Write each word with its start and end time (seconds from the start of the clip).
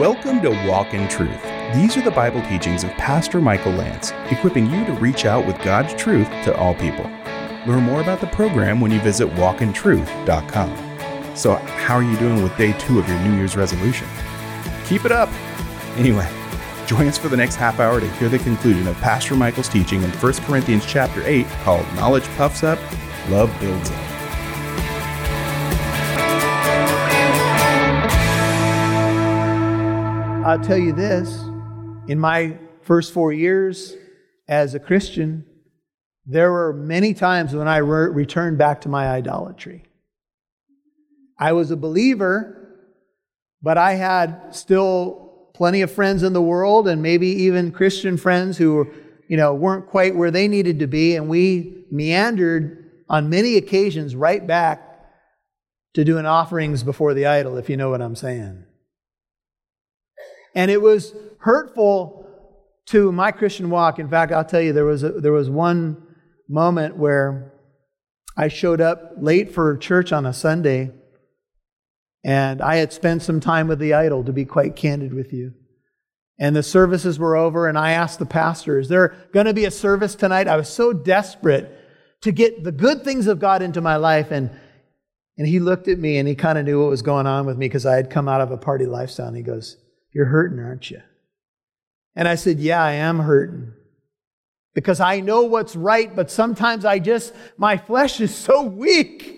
Welcome 0.00 0.40
to 0.40 0.50
Walk 0.66 0.94
in 0.94 1.06
Truth. 1.08 1.42
These 1.74 1.98
are 1.98 2.00
the 2.00 2.10
Bible 2.10 2.40
teachings 2.48 2.84
of 2.84 2.90
Pastor 2.92 3.38
Michael 3.38 3.72
Lance, 3.72 4.12
equipping 4.30 4.70
you 4.70 4.82
to 4.86 4.94
reach 4.94 5.26
out 5.26 5.46
with 5.46 5.60
God's 5.60 5.92
truth 5.92 6.26
to 6.44 6.56
all 6.56 6.74
people. 6.74 7.04
Learn 7.66 7.82
more 7.82 8.00
about 8.00 8.22
the 8.22 8.26
program 8.28 8.80
when 8.80 8.90
you 8.90 8.98
visit 9.00 9.28
walkintruth.com. 9.28 11.36
So, 11.36 11.56
how 11.56 11.96
are 11.96 12.02
you 12.02 12.16
doing 12.16 12.42
with 12.42 12.56
day 12.56 12.72
two 12.78 12.98
of 12.98 13.06
your 13.06 13.18
New 13.18 13.36
Year's 13.36 13.56
resolution? 13.56 14.08
Keep 14.86 15.04
it 15.04 15.12
up! 15.12 15.28
Anyway, 15.98 16.26
join 16.86 17.06
us 17.06 17.18
for 17.18 17.28
the 17.28 17.36
next 17.36 17.56
half 17.56 17.78
hour 17.78 18.00
to 18.00 18.10
hear 18.12 18.30
the 18.30 18.38
conclusion 18.38 18.88
of 18.88 18.96
Pastor 19.02 19.36
Michael's 19.36 19.68
teaching 19.68 20.02
in 20.02 20.08
1 20.08 20.32
Corinthians 20.46 20.86
chapter 20.86 21.22
8 21.26 21.46
called 21.62 21.84
Knowledge 21.96 22.24
Puffs 22.38 22.62
Up, 22.62 22.78
Love 23.28 23.54
Builds 23.60 23.90
Up. 23.90 24.09
I'll 30.50 30.58
tell 30.58 30.78
you 30.78 30.92
this 30.92 31.32
in 32.08 32.18
my 32.18 32.58
first 32.82 33.12
four 33.12 33.32
years 33.32 33.94
as 34.48 34.74
a 34.74 34.80
Christian, 34.80 35.46
there 36.26 36.50
were 36.50 36.72
many 36.72 37.14
times 37.14 37.54
when 37.54 37.68
I 37.68 37.76
re- 37.76 38.10
returned 38.10 38.58
back 38.58 38.80
to 38.80 38.88
my 38.88 39.06
idolatry. 39.06 39.84
I 41.38 41.52
was 41.52 41.70
a 41.70 41.76
believer, 41.76 42.80
but 43.62 43.78
I 43.78 43.92
had 43.92 44.48
still 44.50 45.50
plenty 45.54 45.82
of 45.82 45.92
friends 45.92 46.24
in 46.24 46.32
the 46.32 46.42
world 46.42 46.88
and 46.88 47.00
maybe 47.00 47.28
even 47.28 47.70
Christian 47.70 48.16
friends 48.16 48.58
who 48.58 48.92
you 49.28 49.36
know 49.36 49.54
weren't 49.54 49.86
quite 49.86 50.16
where 50.16 50.32
they 50.32 50.48
needed 50.48 50.80
to 50.80 50.88
be 50.88 51.14
and 51.14 51.28
we 51.28 51.84
meandered 51.92 52.90
on 53.08 53.30
many 53.30 53.56
occasions 53.56 54.16
right 54.16 54.44
back 54.44 54.82
to 55.94 56.02
doing 56.02 56.26
offerings 56.26 56.82
before 56.82 57.14
the 57.14 57.26
idol 57.26 57.56
if 57.56 57.70
you 57.70 57.76
know 57.76 57.90
what 57.90 58.02
I'm 58.02 58.16
saying. 58.16 58.64
And 60.54 60.70
it 60.70 60.82
was 60.82 61.14
hurtful 61.38 62.26
to 62.86 63.12
my 63.12 63.30
Christian 63.30 63.70
walk. 63.70 63.98
In 63.98 64.08
fact, 64.08 64.32
I'll 64.32 64.44
tell 64.44 64.60
you, 64.60 64.72
there 64.72 64.84
was, 64.84 65.02
a, 65.02 65.10
there 65.10 65.32
was 65.32 65.48
one 65.48 66.02
moment 66.48 66.96
where 66.96 67.52
I 68.36 68.48
showed 68.48 68.80
up 68.80 69.12
late 69.18 69.52
for 69.52 69.76
church 69.76 70.12
on 70.12 70.26
a 70.26 70.32
Sunday, 70.32 70.90
and 72.24 72.60
I 72.60 72.76
had 72.76 72.92
spent 72.92 73.22
some 73.22 73.40
time 73.40 73.68
with 73.68 73.78
the 73.78 73.94
idol, 73.94 74.24
to 74.24 74.32
be 74.32 74.44
quite 74.44 74.76
candid 74.76 75.14
with 75.14 75.32
you. 75.32 75.54
And 76.38 76.56
the 76.56 76.62
services 76.62 77.18
were 77.18 77.36
over, 77.36 77.68
and 77.68 77.78
I 77.78 77.92
asked 77.92 78.18
the 78.18 78.26
pastor, 78.26 78.78
Is 78.78 78.88
there 78.88 79.14
going 79.32 79.46
to 79.46 79.54
be 79.54 79.66
a 79.66 79.70
service 79.70 80.14
tonight? 80.14 80.48
I 80.48 80.56
was 80.56 80.68
so 80.68 80.92
desperate 80.92 81.76
to 82.22 82.32
get 82.32 82.64
the 82.64 82.72
good 82.72 83.04
things 83.04 83.26
of 83.26 83.38
God 83.38 83.62
into 83.62 83.80
my 83.80 83.96
life. 83.96 84.30
And, 84.30 84.50
and 85.38 85.46
he 85.46 85.58
looked 85.58 85.88
at 85.88 85.98
me 85.98 86.18
and 86.18 86.28
he 86.28 86.34
kind 86.34 86.58
of 86.58 86.64
knew 86.64 86.80
what 86.80 86.90
was 86.90 87.02
going 87.02 87.26
on 87.26 87.46
with 87.46 87.56
me 87.56 87.66
because 87.66 87.86
I 87.86 87.96
had 87.96 88.10
come 88.10 88.28
out 88.28 88.40
of 88.40 88.50
a 88.50 88.56
party 88.56 88.86
lifestyle. 88.86 89.28
And 89.28 89.36
he 89.36 89.42
goes, 89.42 89.76
you're 90.12 90.26
hurting, 90.26 90.58
aren't 90.58 90.90
you? 90.90 91.02
And 92.14 92.26
I 92.26 92.34
said, 92.34 92.58
Yeah, 92.58 92.82
I 92.82 92.92
am 92.92 93.20
hurting. 93.20 93.72
Because 94.74 95.00
I 95.00 95.20
know 95.20 95.42
what's 95.42 95.74
right, 95.74 96.14
but 96.14 96.30
sometimes 96.30 96.84
I 96.84 97.00
just, 97.00 97.34
my 97.56 97.76
flesh 97.76 98.20
is 98.20 98.34
so 98.34 98.62
weak. 98.62 99.36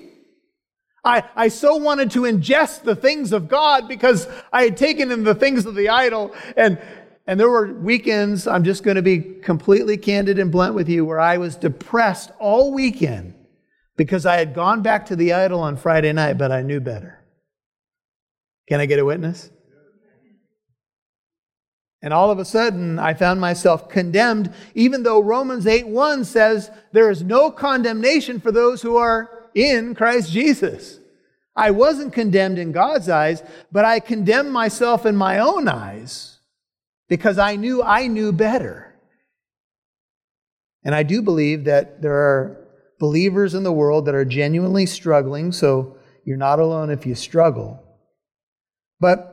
I, 1.04 1.24
I 1.34 1.48
so 1.48 1.76
wanted 1.76 2.10
to 2.12 2.22
ingest 2.22 2.82
the 2.82 2.94
things 2.94 3.32
of 3.32 3.48
God 3.48 3.88
because 3.88 4.28
I 4.52 4.64
had 4.64 4.76
taken 4.76 5.10
in 5.10 5.24
the 5.24 5.34
things 5.34 5.66
of 5.66 5.74
the 5.74 5.88
idol. 5.88 6.34
And, 6.56 6.78
and 7.26 7.40
there 7.40 7.48
were 7.48 7.72
weekends, 7.72 8.46
I'm 8.46 8.62
just 8.62 8.84
going 8.84 8.96
to 8.96 9.02
be 9.02 9.18
completely 9.20 9.96
candid 9.96 10.38
and 10.38 10.52
blunt 10.52 10.74
with 10.74 10.88
you, 10.88 11.04
where 11.04 11.20
I 11.20 11.38
was 11.38 11.56
depressed 11.56 12.30
all 12.38 12.72
weekend 12.72 13.34
because 13.96 14.26
I 14.26 14.36
had 14.36 14.54
gone 14.54 14.82
back 14.82 15.06
to 15.06 15.16
the 15.16 15.32
idol 15.32 15.60
on 15.60 15.76
Friday 15.76 16.12
night, 16.12 16.38
but 16.38 16.52
I 16.52 16.62
knew 16.62 16.80
better. 16.80 17.18
Can 18.68 18.80
I 18.80 18.86
get 18.86 18.98
a 18.98 19.04
witness? 19.04 19.50
And 22.02 22.12
all 22.12 22.30
of 22.30 22.40
a 22.40 22.44
sudden, 22.44 22.98
I 22.98 23.14
found 23.14 23.40
myself 23.40 23.88
condemned, 23.88 24.52
even 24.74 25.04
though 25.04 25.20
Romans 25.20 25.66
8 25.66 25.86
1 25.86 26.24
says 26.24 26.70
there 26.90 27.10
is 27.10 27.22
no 27.22 27.50
condemnation 27.50 28.40
for 28.40 28.50
those 28.50 28.82
who 28.82 28.96
are 28.96 29.48
in 29.54 29.94
Christ 29.94 30.32
Jesus. 30.32 30.98
I 31.54 31.70
wasn't 31.70 32.12
condemned 32.12 32.58
in 32.58 32.72
God's 32.72 33.08
eyes, 33.08 33.42
but 33.70 33.84
I 33.84 34.00
condemned 34.00 34.52
myself 34.52 35.06
in 35.06 35.14
my 35.14 35.38
own 35.38 35.68
eyes 35.68 36.38
because 37.08 37.38
I 37.38 37.56
knew 37.56 37.82
I 37.82 38.08
knew 38.08 38.32
better. 38.32 38.94
And 40.84 40.94
I 40.94 41.04
do 41.04 41.22
believe 41.22 41.64
that 41.64 42.02
there 42.02 42.16
are 42.16 42.66
believers 42.98 43.54
in 43.54 43.62
the 43.62 43.72
world 43.72 44.06
that 44.06 44.14
are 44.14 44.24
genuinely 44.24 44.86
struggling, 44.86 45.52
so 45.52 45.96
you're 46.24 46.36
not 46.36 46.58
alone 46.58 46.90
if 46.90 47.06
you 47.06 47.14
struggle. 47.14 47.80
But 48.98 49.31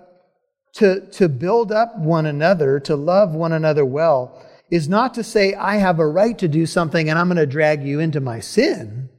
to, 0.74 1.02
to 1.12 1.28
build 1.28 1.72
up 1.72 1.98
one 1.98 2.26
another, 2.26 2.80
to 2.82 2.96
love 2.96 3.34
one 3.34 3.54
another 3.54 3.86
well, 3.86 4.46
is 4.70 4.88
not 4.88 5.14
to 5.16 5.24
say, 5.24 5.54
I 5.54 5.78
have 5.78 6.00
a 6.00 6.08
right 6.08 6.38
to 6.38 6.48
do 6.48 6.66
something 6.66 7.10
and 7.10 7.18
I'm 7.18 7.28
going 7.28 7.38
to 7.38 7.46
drag 7.46 7.84
you 7.84 8.00
into 8.00 8.20
my 8.20 8.40
sin. 8.40 9.10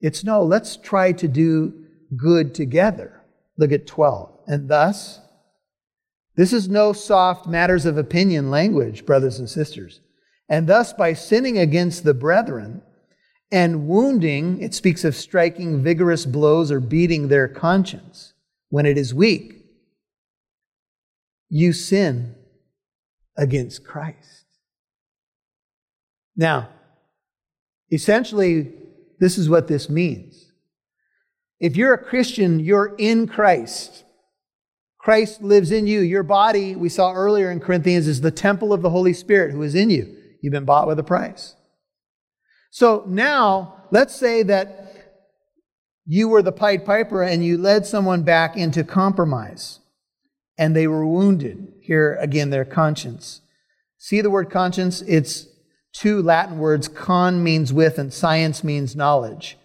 It's 0.00 0.22
no, 0.22 0.42
let's 0.42 0.76
try 0.76 1.12
to 1.12 1.26
do 1.26 1.86
good 2.16 2.54
together. 2.54 3.22
Look 3.56 3.72
at 3.72 3.86
12. 3.86 4.30
And 4.46 4.68
thus, 4.68 5.20
this 6.36 6.52
is 6.52 6.68
no 6.68 6.92
soft 6.92 7.46
matters 7.46 7.86
of 7.86 7.98
opinion 7.98 8.50
language, 8.50 9.04
brothers 9.04 9.38
and 9.38 9.48
sisters. 9.48 10.00
And 10.48 10.66
thus, 10.66 10.92
by 10.92 11.14
sinning 11.14 11.58
against 11.58 12.04
the 12.04 12.14
brethren 12.14 12.82
and 13.50 13.88
wounding, 13.88 14.60
it 14.60 14.74
speaks 14.74 15.04
of 15.04 15.16
striking 15.16 15.82
vigorous 15.82 16.26
blows 16.26 16.70
or 16.70 16.80
beating 16.80 17.28
their 17.28 17.48
conscience 17.48 18.34
when 18.68 18.86
it 18.86 18.96
is 18.96 19.12
weak 19.12 19.57
you 21.48 21.72
sin 21.72 22.34
against 23.36 23.84
Christ. 23.84 24.44
Now, 26.36 26.68
essentially, 27.90 28.72
this 29.18 29.38
is 29.38 29.48
what 29.48 29.68
this 29.68 29.88
means. 29.88 30.52
If 31.60 31.76
you're 31.76 31.94
a 31.94 32.04
Christian, 32.04 32.60
you're 32.60 32.94
in 32.98 33.26
Christ. 33.26 34.04
Christ 34.98 35.42
lives 35.42 35.72
in 35.72 35.86
you. 35.86 36.00
Your 36.00 36.22
body, 36.22 36.76
we 36.76 36.88
saw 36.88 37.12
earlier 37.12 37.50
in 37.50 37.60
Corinthians, 37.60 38.06
is 38.06 38.20
the 38.20 38.30
temple 38.30 38.72
of 38.72 38.82
the 38.82 38.90
Holy 38.90 39.12
Spirit 39.12 39.52
who 39.52 39.62
is 39.62 39.74
in 39.74 39.90
you. 39.90 40.16
You've 40.40 40.52
been 40.52 40.64
bought 40.64 40.86
with 40.86 40.98
a 40.98 41.04
price. 41.04 41.56
So 42.70 43.04
now, 43.06 43.86
let's 43.90 44.14
say 44.14 44.42
that 44.44 44.92
you 46.04 46.28
were 46.28 46.42
the 46.42 46.52
Pied 46.52 46.84
Piper 46.84 47.22
and 47.22 47.44
you 47.44 47.58
led 47.58 47.86
someone 47.86 48.22
back 48.22 48.56
into 48.56 48.84
compromise 48.84 49.80
and 50.58 50.74
they 50.74 50.86
were 50.86 51.06
wounded. 51.06 51.72
Here 51.80 52.18
again, 52.20 52.50
their 52.50 52.64
conscience. 52.64 53.40
See 53.96 54.20
the 54.20 54.30
word 54.30 54.50
conscience? 54.50 55.00
It's 55.02 55.46
two 55.92 56.20
Latin 56.20 56.58
words. 56.58 56.88
Con 56.88 57.42
means 57.42 57.72
with, 57.72 57.98
and 57.98 58.12
science 58.12 58.62
means 58.62 58.94
knowledge. 58.94 59.56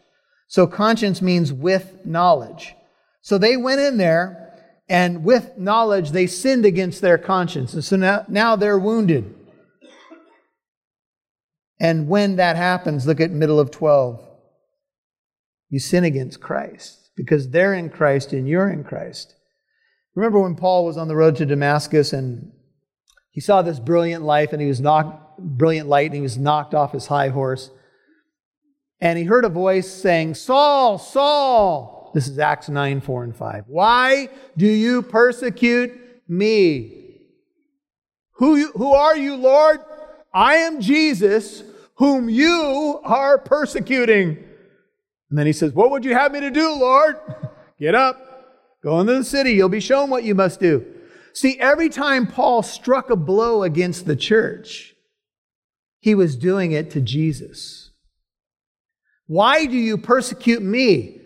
So 0.48 0.68
conscience 0.68 1.22
means 1.22 1.52
with 1.52 2.06
knowledge. 2.06 2.76
So 3.22 3.38
they 3.38 3.58
went 3.58 3.82
in 3.82 3.98
there, 3.98 4.54
and 4.88 5.24
with 5.24 5.58
knowledge, 5.58 6.12
they 6.12 6.28
sinned 6.28 6.66
against 6.66 7.02
their 7.02 7.18
conscience. 7.18 7.74
And 7.74 7.84
so 7.84 7.96
now, 7.96 8.26
now 8.28 8.56
they're 8.56 8.80
wounded. 8.80 9.34
And 11.80 12.08
when 12.08 12.36
that 12.36 12.56
happens, 12.56 13.08
look 13.08 13.20
at 13.20 13.32
middle 13.32 13.60
of 13.60 13.72
12. 13.72 14.24
You 15.70 15.80
sin 15.80 16.04
against 16.04 16.40
Christ 16.40 17.10
because 17.16 17.50
they're 17.50 17.74
in 17.74 17.90
Christ 17.90 18.32
and 18.32 18.48
you're 18.48 18.70
in 18.70 18.84
Christ. 18.84 19.36
Remember 20.16 20.40
when 20.40 20.56
Paul 20.56 20.86
was 20.86 20.98
on 20.98 21.08
the 21.08 21.16
road 21.16 21.36
to 21.38 21.46
Damascus 21.46 22.14
and 22.14 22.52
he 23.32 23.42
saw 23.42 23.62
this 23.62 23.80
brilliant 23.80 24.24
life 24.24 24.54
and 24.54 24.62
he 24.62 24.68
was 24.68 24.80
knocked, 24.80 25.40
brilliant 25.40 25.90
light 25.90 26.08
and 26.08 26.16
he 26.16 26.22
was 26.22 26.38
knocked 26.38 26.76
off 26.76 26.92
his 26.92 27.08
high 27.08 27.30
horse. 27.30 27.72
And 29.02 29.18
he 29.18 29.26
heard 29.26 29.44
a 29.44 29.50
voice 29.50 29.92
saying, 29.92 30.36
Saul, 30.36 30.98
Saul. 30.98 32.12
This 32.14 32.28
is 32.28 32.38
Acts 32.38 32.70
9, 32.70 33.02
4 33.02 33.24
and 33.24 33.36
5. 33.36 33.64
Why 33.68 34.30
do 34.56 34.68
you 34.68 35.02
persecute 35.02 36.00
me? 36.28 37.18
Who, 38.34 38.56
you, 38.56 38.72
who 38.76 38.94
are 38.94 39.18
you, 39.18 39.36
Lord? 39.36 39.80
I 40.34 40.58
am 40.58 40.80
Jesus, 40.80 41.64
whom 41.96 42.30
you 42.30 43.02
are 43.04 43.40
persecuting. 43.40 44.38
And 45.30 45.40
then 45.40 45.48
he 45.48 45.54
says, 45.54 45.74
What 45.74 45.92
would 45.92 46.06
you 46.06 46.14
have 46.14 46.32
me 46.32 46.40
to 46.42 46.52
do, 46.52 46.70
Lord? 46.74 47.18
Get 47.80 47.96
up, 47.96 48.33
Go 48.84 49.00
into 49.00 49.14
the 49.14 49.24
city, 49.24 49.54
you'll 49.54 49.70
be 49.70 49.80
shown 49.80 50.10
what 50.10 50.24
you 50.24 50.36
must 50.36 50.60
do. 50.60 50.86
See, 51.34 51.58
every 51.60 51.90
time 51.90 52.28
Paul 52.28 52.62
struck 52.62 53.10
a 53.10 53.16
blow 53.16 53.64
against 53.64 54.06
the 54.06 54.16
church, 54.16 54.94
he 56.00 56.14
was 56.14 56.36
doing 56.36 56.74
it 56.74 56.92
to 56.92 57.02
Jesus. 57.02 57.92
Why 59.26 59.66
do 59.66 59.78
you 59.78 59.98
persecute 59.98 60.62
me? 60.62 61.22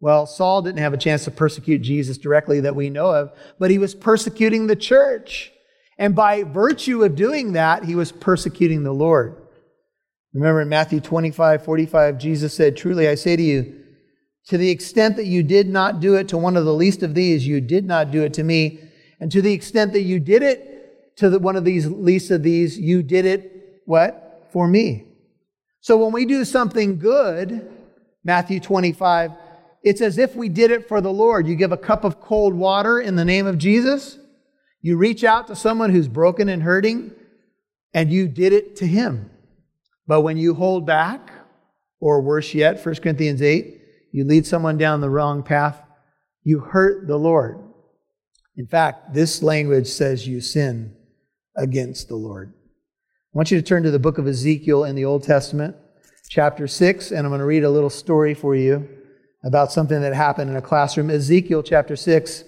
Well, 0.00 0.26
Saul 0.26 0.62
didn't 0.62 0.78
have 0.78 0.94
a 0.94 0.98
chance 0.98 1.24
to 1.24 1.30
persecute 1.30 1.80
Jesus 1.80 2.16
directly 2.16 2.60
that 2.60 2.76
we 2.76 2.90
know 2.90 3.12
of, 3.12 3.32
but 3.58 3.70
he 3.70 3.78
was 3.78 3.94
persecuting 3.94 4.66
the 4.66 4.76
church. 4.76 5.52
And 5.98 6.14
by 6.14 6.42
virtue 6.44 7.04
of 7.04 7.16
doing 7.16 7.52
that, 7.52 7.84
he 7.84 7.94
was 7.94 8.12
persecuting 8.12 8.82
the 8.82 8.94
Lord. 8.94 9.36
Remember 10.32 10.62
in 10.62 10.68
Matthew 10.68 11.00
25, 11.00 11.64
45, 11.64 12.18
Jesus 12.18 12.54
said, 12.54 12.76
Truly 12.76 13.08
I 13.08 13.14
say 13.14 13.36
to 13.36 13.42
you, 13.42 13.81
to 14.46 14.58
the 14.58 14.70
extent 14.70 15.16
that 15.16 15.26
you 15.26 15.42
did 15.42 15.68
not 15.68 16.00
do 16.00 16.14
it 16.14 16.28
to 16.28 16.38
one 16.38 16.56
of 16.56 16.64
the 16.64 16.74
least 16.74 17.02
of 17.02 17.14
these, 17.14 17.46
you 17.46 17.60
did 17.60 17.84
not 17.84 18.10
do 18.10 18.22
it 18.22 18.34
to 18.34 18.42
me. 18.42 18.80
And 19.20 19.30
to 19.30 19.40
the 19.40 19.52
extent 19.52 19.92
that 19.92 20.02
you 20.02 20.18
did 20.18 20.42
it 20.42 21.16
to 21.16 21.30
the, 21.30 21.38
one 21.38 21.56
of 21.56 21.64
these 21.64 21.86
least 21.86 22.30
of 22.30 22.42
these, 22.42 22.78
you 22.78 23.02
did 23.02 23.24
it 23.24 23.82
what? 23.84 24.48
For 24.52 24.66
me. 24.66 25.06
So 25.80 25.96
when 25.96 26.12
we 26.12 26.26
do 26.26 26.44
something 26.44 26.98
good, 26.98 27.70
Matthew 28.24 28.60
25, 28.60 29.32
it's 29.82 30.00
as 30.00 30.18
if 30.18 30.36
we 30.36 30.48
did 30.48 30.70
it 30.70 30.88
for 30.88 31.00
the 31.00 31.12
Lord. 31.12 31.46
You 31.46 31.56
give 31.56 31.72
a 31.72 31.76
cup 31.76 32.04
of 32.04 32.20
cold 32.20 32.54
water 32.54 33.00
in 33.00 33.16
the 33.16 33.24
name 33.24 33.46
of 33.46 33.58
Jesus. 33.58 34.18
You 34.80 34.96
reach 34.96 35.24
out 35.24 35.48
to 35.48 35.56
someone 35.56 35.90
who's 35.90 36.08
broken 36.08 36.48
and 36.48 36.62
hurting, 36.62 37.12
and 37.94 38.12
you 38.12 38.28
did 38.28 38.52
it 38.52 38.76
to 38.76 38.86
him. 38.86 39.30
But 40.06 40.22
when 40.22 40.36
you 40.36 40.54
hold 40.54 40.86
back, 40.86 41.30
or 42.00 42.20
worse 42.20 42.54
yet, 42.54 42.84
1 42.84 42.96
Corinthians 42.96 43.42
8, 43.42 43.81
you 44.12 44.24
lead 44.24 44.46
someone 44.46 44.78
down 44.78 45.00
the 45.00 45.10
wrong 45.10 45.42
path, 45.42 45.82
you 46.44 46.60
hurt 46.60 47.06
the 47.08 47.16
Lord. 47.16 47.58
In 48.56 48.66
fact, 48.66 49.14
this 49.14 49.42
language 49.42 49.86
says 49.86 50.28
you 50.28 50.40
sin 50.40 50.94
against 51.56 52.08
the 52.08 52.16
Lord. 52.16 52.52
I 52.54 53.36
want 53.38 53.50
you 53.50 53.58
to 53.58 53.66
turn 53.66 53.82
to 53.84 53.90
the 53.90 53.98
book 53.98 54.18
of 54.18 54.28
Ezekiel 54.28 54.84
in 54.84 54.94
the 54.94 55.06
Old 55.06 55.24
Testament, 55.24 55.74
chapter 56.28 56.68
6, 56.68 57.10
and 57.10 57.20
I'm 57.20 57.30
going 57.30 57.38
to 57.38 57.46
read 57.46 57.64
a 57.64 57.70
little 57.70 57.90
story 57.90 58.34
for 58.34 58.54
you 58.54 58.86
about 59.42 59.72
something 59.72 60.02
that 60.02 60.14
happened 60.14 60.50
in 60.50 60.56
a 60.56 60.62
classroom. 60.62 61.08
Ezekiel 61.08 61.62
chapter 61.62 61.96
6. 61.96 62.44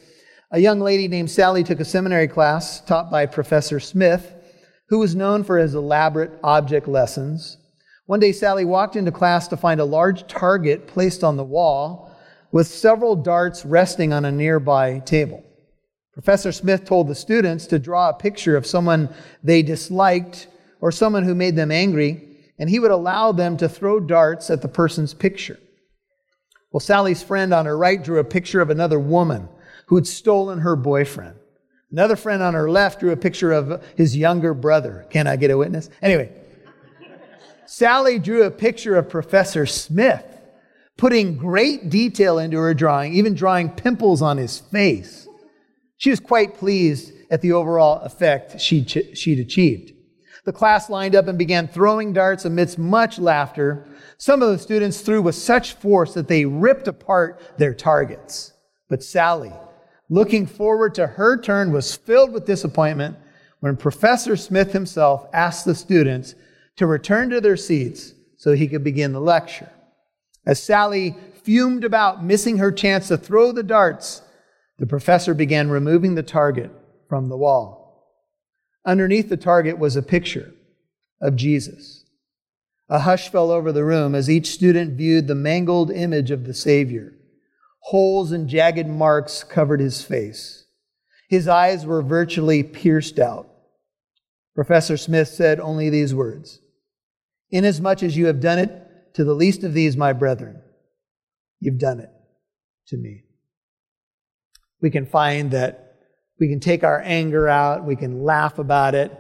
A 0.51 0.59
young 0.59 0.81
lady 0.81 1.09
named 1.09 1.31
Sally 1.31 1.65
took 1.65 1.81
a 1.81 1.85
seminary 1.85 2.29
class 2.29 2.81
taught 2.83 3.11
by 3.11 3.27
Professor 3.27 3.81
Smith, 3.81 4.33
who 4.89 4.99
was 4.99 5.15
known 5.15 5.43
for 5.43 5.59
his 5.59 5.75
elaborate 5.75 6.31
object 6.45 6.87
lessons. 6.87 7.57
One 8.07 8.21
day, 8.21 8.33
Sally 8.33 8.67
walked 8.67 8.97
into 8.97 9.11
class 9.11 9.49
to 9.49 9.57
find 9.57 9.81
a 9.81 9.85
large 9.85 10.27
target 10.27 10.87
placed 10.87 11.25
on 11.25 11.39
the 11.39 11.45
wall 11.45 12.15
with 12.53 12.67
several 12.67 13.17
darts 13.17 13.65
resting 13.65 14.13
on 14.13 14.27
a 14.27 14.33
nearby 14.33 14.99
table. 15.01 15.43
Professor 16.13 16.53
Smith 16.53 16.85
told 16.85 17.09
the 17.09 17.15
students 17.15 17.67
to 17.67 17.79
draw 17.79 18.11
a 18.11 18.15
picture 18.15 18.57
of 18.57 18.67
someone 18.67 19.09
they 19.43 19.63
disliked 19.63 20.49
or 20.81 20.93
someone 20.93 21.25
who 21.25 21.35
made 21.35 21.57
them 21.57 21.73
angry, 21.73 22.29
and 22.59 22.69
he 22.69 22.79
would 22.79 22.91
allow 22.91 23.33
them 23.33 23.57
to 23.57 23.69
throw 23.69 23.99
darts 23.99 24.51
at 24.51 24.61
the 24.61 24.69
person's 24.69 25.15
picture. 25.15 25.59
Well, 26.71 26.81
Sally's 26.81 27.23
friend 27.23 27.55
on 27.55 27.65
her 27.65 27.77
right 27.77 28.03
drew 28.03 28.19
a 28.19 28.25
picture 28.25 28.61
of 28.61 28.69
another 28.69 29.01
woman 29.01 29.49
who 29.87 29.97
had 29.97 30.07
stolen 30.07 30.59
her 30.59 30.77
boyfriend. 30.77 31.37
Another 31.91 32.17
friend 32.17 32.43
on 32.43 32.55
her 32.55 32.71
left 32.71 33.01
drew 33.01 33.13
a 33.13 33.17
picture 33.17 33.53
of 33.53 33.83
his 33.97 34.17
younger 34.17 34.53
brother. 34.53 35.07
Can 35.09 35.27
I 35.27 35.37
get 35.37 35.51
a 35.51 35.57
witness? 35.57 35.89
Anyway, 36.03 36.31
Sally 37.77 38.21
drew 38.21 38.45
a 38.45 38.53
picture 38.53 38.95
of 38.95 39.09
Professor 39.09 39.67
Smith, 39.67 40.25
putting 40.97 41.37
great 41.37 41.91
detail 41.91 42.39
into 42.39 42.57
her 42.57 42.73
drawing, 42.73 43.15
even 43.15 43.35
drawing 43.35 43.69
pimples 43.69 44.23
on 44.23 44.37
his 44.37 44.61
face. 44.61 45.27
She 45.97 46.11
was 46.11 46.21
quite 46.21 46.55
pleased 46.55 47.13
at 47.33 47.41
the 47.41 47.51
overall 47.51 48.01
effect 48.03 48.61
she'd, 48.61 48.89
she'd 49.19 49.41
achieved. 49.41 49.93
The 50.45 50.53
class 50.53 50.89
lined 50.89 51.17
up 51.17 51.27
and 51.27 51.37
began 51.37 51.67
throwing 51.67 52.13
darts 52.13 52.45
amidst 52.45 52.79
much 52.79 53.19
laughter. 53.19 53.89
Some 54.19 54.41
of 54.41 54.51
the 54.51 54.59
students 54.59 55.01
threw 55.01 55.21
with 55.21 55.35
such 55.35 55.73
force 55.73 56.15
that 56.15 56.29
they 56.29 56.45
ripped 56.45 56.87
apart 56.87 57.43
their 57.59 57.75
targets. 57.75 58.53
But 58.89 59.03
Sally, 59.03 59.53
looking 60.09 60.47
forward 60.47 60.95
to 60.95 61.09
her 61.09 61.41
turn, 61.41 61.73
was 61.73 61.97
filled 61.97 62.31
with 62.31 62.47
disappointment 62.47 63.17
when 63.59 63.77
Professor 63.77 64.37
Smith 64.37 64.73
himself 64.73 65.27
asked 65.33 65.65
the 65.65 65.75
students 65.75 66.37
to 66.77 66.87
return 66.87 67.31
to 67.31 67.41
their 67.41 67.57
seats 67.57 68.15
so 68.37 68.53
he 68.53 68.69
could 68.69 68.85
begin 68.85 69.13
the 69.13 69.21
lecture. 69.21 69.71
As 70.47 70.63
Sally 70.63 71.17
fumed 71.43 71.85
about 71.85 72.25
missing 72.25 72.59
her 72.59 72.73
chance 72.73 73.09
to 73.09 73.17
throw 73.17 73.53
the 73.53 73.63
darts, 73.63 74.23
the 74.79 74.87
professor 74.87 75.35
began 75.35 75.71
removing 75.71 76.15
the 76.15 76.23
target 76.23 76.71
from 77.09 77.29
the 77.29 77.37
wall. 77.37 77.85
Underneath 78.85 79.29
the 79.29 79.37
target 79.37 79.79
was 79.79 79.97
a 79.97 80.03
picture 80.03 80.53
of 81.21 81.37
Jesus. 81.37 82.05
A 82.89 83.01
hush 83.01 83.31
fell 83.31 83.51
over 83.51 83.73
the 83.73 83.85
room 83.85 84.15
as 84.15 84.29
each 84.29 84.51
student 84.51 84.99
viewed 84.99 85.27
the 85.27 85.35
mangled 85.35 85.91
image 85.91 86.31
of 86.31 86.45
the 86.45 86.53
Savior. 86.53 87.15
Holes 87.81 88.33
and 88.33 88.49
jagged 88.49 88.89
marks 88.89 89.43
covered 89.43 89.81
his 89.81 90.03
face. 90.03 90.67
His 91.29 91.49
eyes 91.49 91.87
were 91.87 92.03
virtually 92.03 92.63
pierced 92.63 93.19
out. 93.19 93.49
Professor 94.55 94.97
Smith 94.97 95.29
said 95.29 95.59
only 95.61 95.89
these 95.89 96.15
words 96.15 96.61
Inasmuch 97.55 98.03
as 98.03 98.17
you 98.17 98.27
have 98.27 98.41
done 98.41 98.59
it 98.59 99.15
to 99.15 99.23
the 99.23 99.33
least 99.33 99.63
of 99.63 99.75
these, 99.75 99.97
my 99.97 100.13
brethren, 100.13 100.61
you've 101.61 101.79
done 101.79 102.01
it 102.01 102.11
to 102.89 102.97
me. 102.97 103.23
We 104.83 104.91
can 104.91 105.07
find 105.07 105.53
that 105.53 105.95
we 106.41 106.49
can 106.49 106.59
take 106.59 106.83
our 106.83 107.01
anger 107.05 107.49
out. 107.49 107.85
We 107.85 107.95
can 107.95 108.25
laugh 108.25 108.59
about 108.59 108.97
it. 108.97 109.17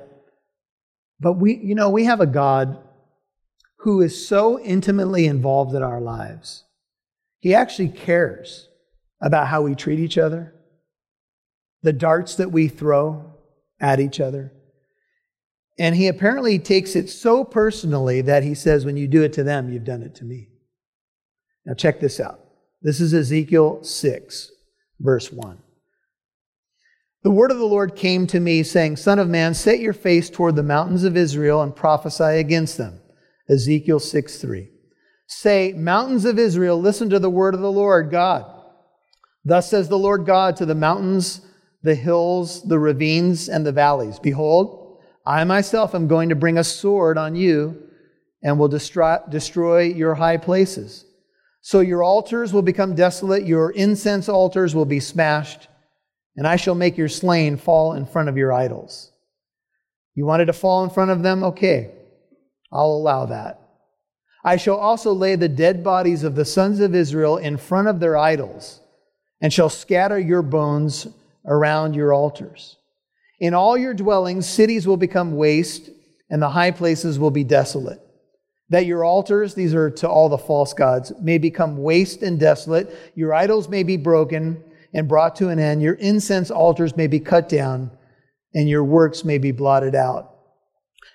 But 1.20 1.34
we, 1.34 1.54
you 1.54 1.76
know, 1.76 1.90
we 1.90 2.06
have 2.06 2.20
a 2.20 2.26
God 2.26 2.76
who 3.78 4.00
is 4.00 4.26
so 4.26 4.58
intimately 4.58 5.26
involved 5.26 5.72
in 5.72 5.84
our 5.84 6.00
lives. 6.00 6.64
He 7.38 7.54
actually 7.54 7.90
cares 7.90 8.68
about 9.22 9.46
how 9.46 9.62
we 9.62 9.76
treat 9.76 10.00
each 10.00 10.18
other, 10.18 10.54
the 11.82 11.92
darts 11.92 12.34
that 12.34 12.50
we 12.50 12.66
throw 12.66 13.32
at 13.78 14.00
each 14.00 14.18
other. 14.18 14.52
And 15.78 15.96
he 15.96 16.06
apparently 16.06 16.58
takes 16.58 16.94
it 16.94 17.10
so 17.10 17.44
personally 17.44 18.20
that 18.22 18.44
he 18.44 18.54
says, 18.54 18.84
when 18.84 18.96
you 18.96 19.08
do 19.08 19.22
it 19.22 19.32
to 19.34 19.42
them, 19.42 19.72
you've 19.72 19.84
done 19.84 20.02
it 20.02 20.14
to 20.16 20.24
me. 20.24 20.48
Now, 21.66 21.74
check 21.74 22.00
this 22.00 22.20
out. 22.20 22.40
This 22.82 23.00
is 23.00 23.14
Ezekiel 23.14 23.82
6, 23.82 24.50
verse 25.00 25.32
1. 25.32 25.58
The 27.22 27.30
word 27.30 27.50
of 27.50 27.58
the 27.58 27.64
Lord 27.64 27.96
came 27.96 28.26
to 28.28 28.38
me, 28.38 28.62
saying, 28.62 28.96
Son 28.96 29.18
of 29.18 29.28
man, 29.28 29.54
set 29.54 29.80
your 29.80 29.94
face 29.94 30.28
toward 30.28 30.56
the 30.56 30.62
mountains 30.62 31.04
of 31.04 31.16
Israel 31.16 31.62
and 31.62 31.74
prophesy 31.74 32.38
against 32.38 32.76
them. 32.76 33.00
Ezekiel 33.48 33.98
6 33.98 34.36
3. 34.36 34.68
Say, 35.26 35.72
Mountains 35.72 36.26
of 36.26 36.38
Israel, 36.38 36.78
listen 36.78 37.08
to 37.08 37.18
the 37.18 37.30
word 37.30 37.54
of 37.54 37.60
the 37.60 37.72
Lord 37.72 38.10
God. 38.10 38.44
Thus 39.42 39.70
says 39.70 39.88
the 39.88 39.98
Lord 39.98 40.26
God 40.26 40.56
to 40.56 40.66
the 40.66 40.74
mountains, 40.74 41.40
the 41.82 41.94
hills, 41.94 42.62
the 42.62 42.78
ravines, 42.78 43.48
and 43.48 43.64
the 43.64 43.72
valleys 43.72 44.18
Behold, 44.18 44.83
I 45.26 45.44
myself 45.44 45.94
am 45.94 46.08
going 46.08 46.28
to 46.28 46.34
bring 46.34 46.58
a 46.58 46.64
sword 46.64 47.16
on 47.18 47.34
you 47.34 47.82
and 48.42 48.58
will 48.58 48.68
destroy, 48.68 49.18
destroy 49.28 49.82
your 49.82 50.14
high 50.14 50.36
places. 50.36 51.06
So 51.62 51.80
your 51.80 52.02
altars 52.02 52.52
will 52.52 52.62
become 52.62 52.94
desolate, 52.94 53.46
your 53.46 53.70
incense 53.70 54.28
altars 54.28 54.74
will 54.74 54.84
be 54.84 55.00
smashed 55.00 55.68
and 56.36 56.46
I 56.46 56.56
shall 56.56 56.74
make 56.74 56.96
your 56.96 57.08
slain 57.08 57.56
fall 57.56 57.92
in 57.94 58.06
front 58.06 58.28
of 58.28 58.36
your 58.36 58.52
idols. 58.52 59.12
You 60.14 60.26
wanted 60.26 60.46
to 60.46 60.52
fall 60.52 60.84
in 60.84 60.90
front 60.90 61.10
of 61.10 61.22
them? 61.22 61.44
Okay, 61.44 61.92
I'll 62.72 62.86
allow 62.86 63.26
that. 63.26 63.60
I 64.44 64.56
shall 64.56 64.76
also 64.76 65.12
lay 65.12 65.36
the 65.36 65.48
dead 65.48 65.82
bodies 65.82 66.22
of 66.22 66.34
the 66.34 66.44
sons 66.44 66.80
of 66.80 66.94
Israel 66.94 67.36
in 67.36 67.56
front 67.56 67.88
of 67.88 68.00
their 68.00 68.16
idols, 68.16 68.80
and 69.40 69.52
shall 69.52 69.70
scatter 69.70 70.18
your 70.18 70.42
bones 70.42 71.06
around 71.46 71.94
your 71.94 72.12
altars. 72.12 72.76
In 73.40 73.54
all 73.54 73.76
your 73.76 73.94
dwellings, 73.94 74.48
cities 74.48 74.86
will 74.86 74.96
become 74.96 75.36
waste, 75.36 75.90
and 76.30 76.40
the 76.40 76.50
high 76.50 76.70
places 76.70 77.18
will 77.18 77.30
be 77.30 77.44
desolate. 77.44 78.00
That 78.70 78.86
your 78.86 79.04
altars, 79.04 79.54
these 79.54 79.74
are 79.74 79.90
to 79.90 80.08
all 80.08 80.28
the 80.28 80.38
false 80.38 80.72
gods, 80.72 81.12
may 81.20 81.38
become 81.38 81.76
waste 81.76 82.22
and 82.22 82.40
desolate. 82.40 83.12
Your 83.14 83.34
idols 83.34 83.68
may 83.68 83.82
be 83.82 83.96
broken 83.96 84.62
and 84.92 85.08
brought 85.08 85.36
to 85.36 85.48
an 85.48 85.58
end. 85.58 85.82
Your 85.82 85.94
incense 85.94 86.50
altars 86.50 86.96
may 86.96 87.06
be 87.06 87.20
cut 87.20 87.48
down, 87.48 87.90
and 88.54 88.68
your 88.68 88.84
works 88.84 89.24
may 89.24 89.38
be 89.38 89.52
blotted 89.52 89.94
out. 89.94 90.30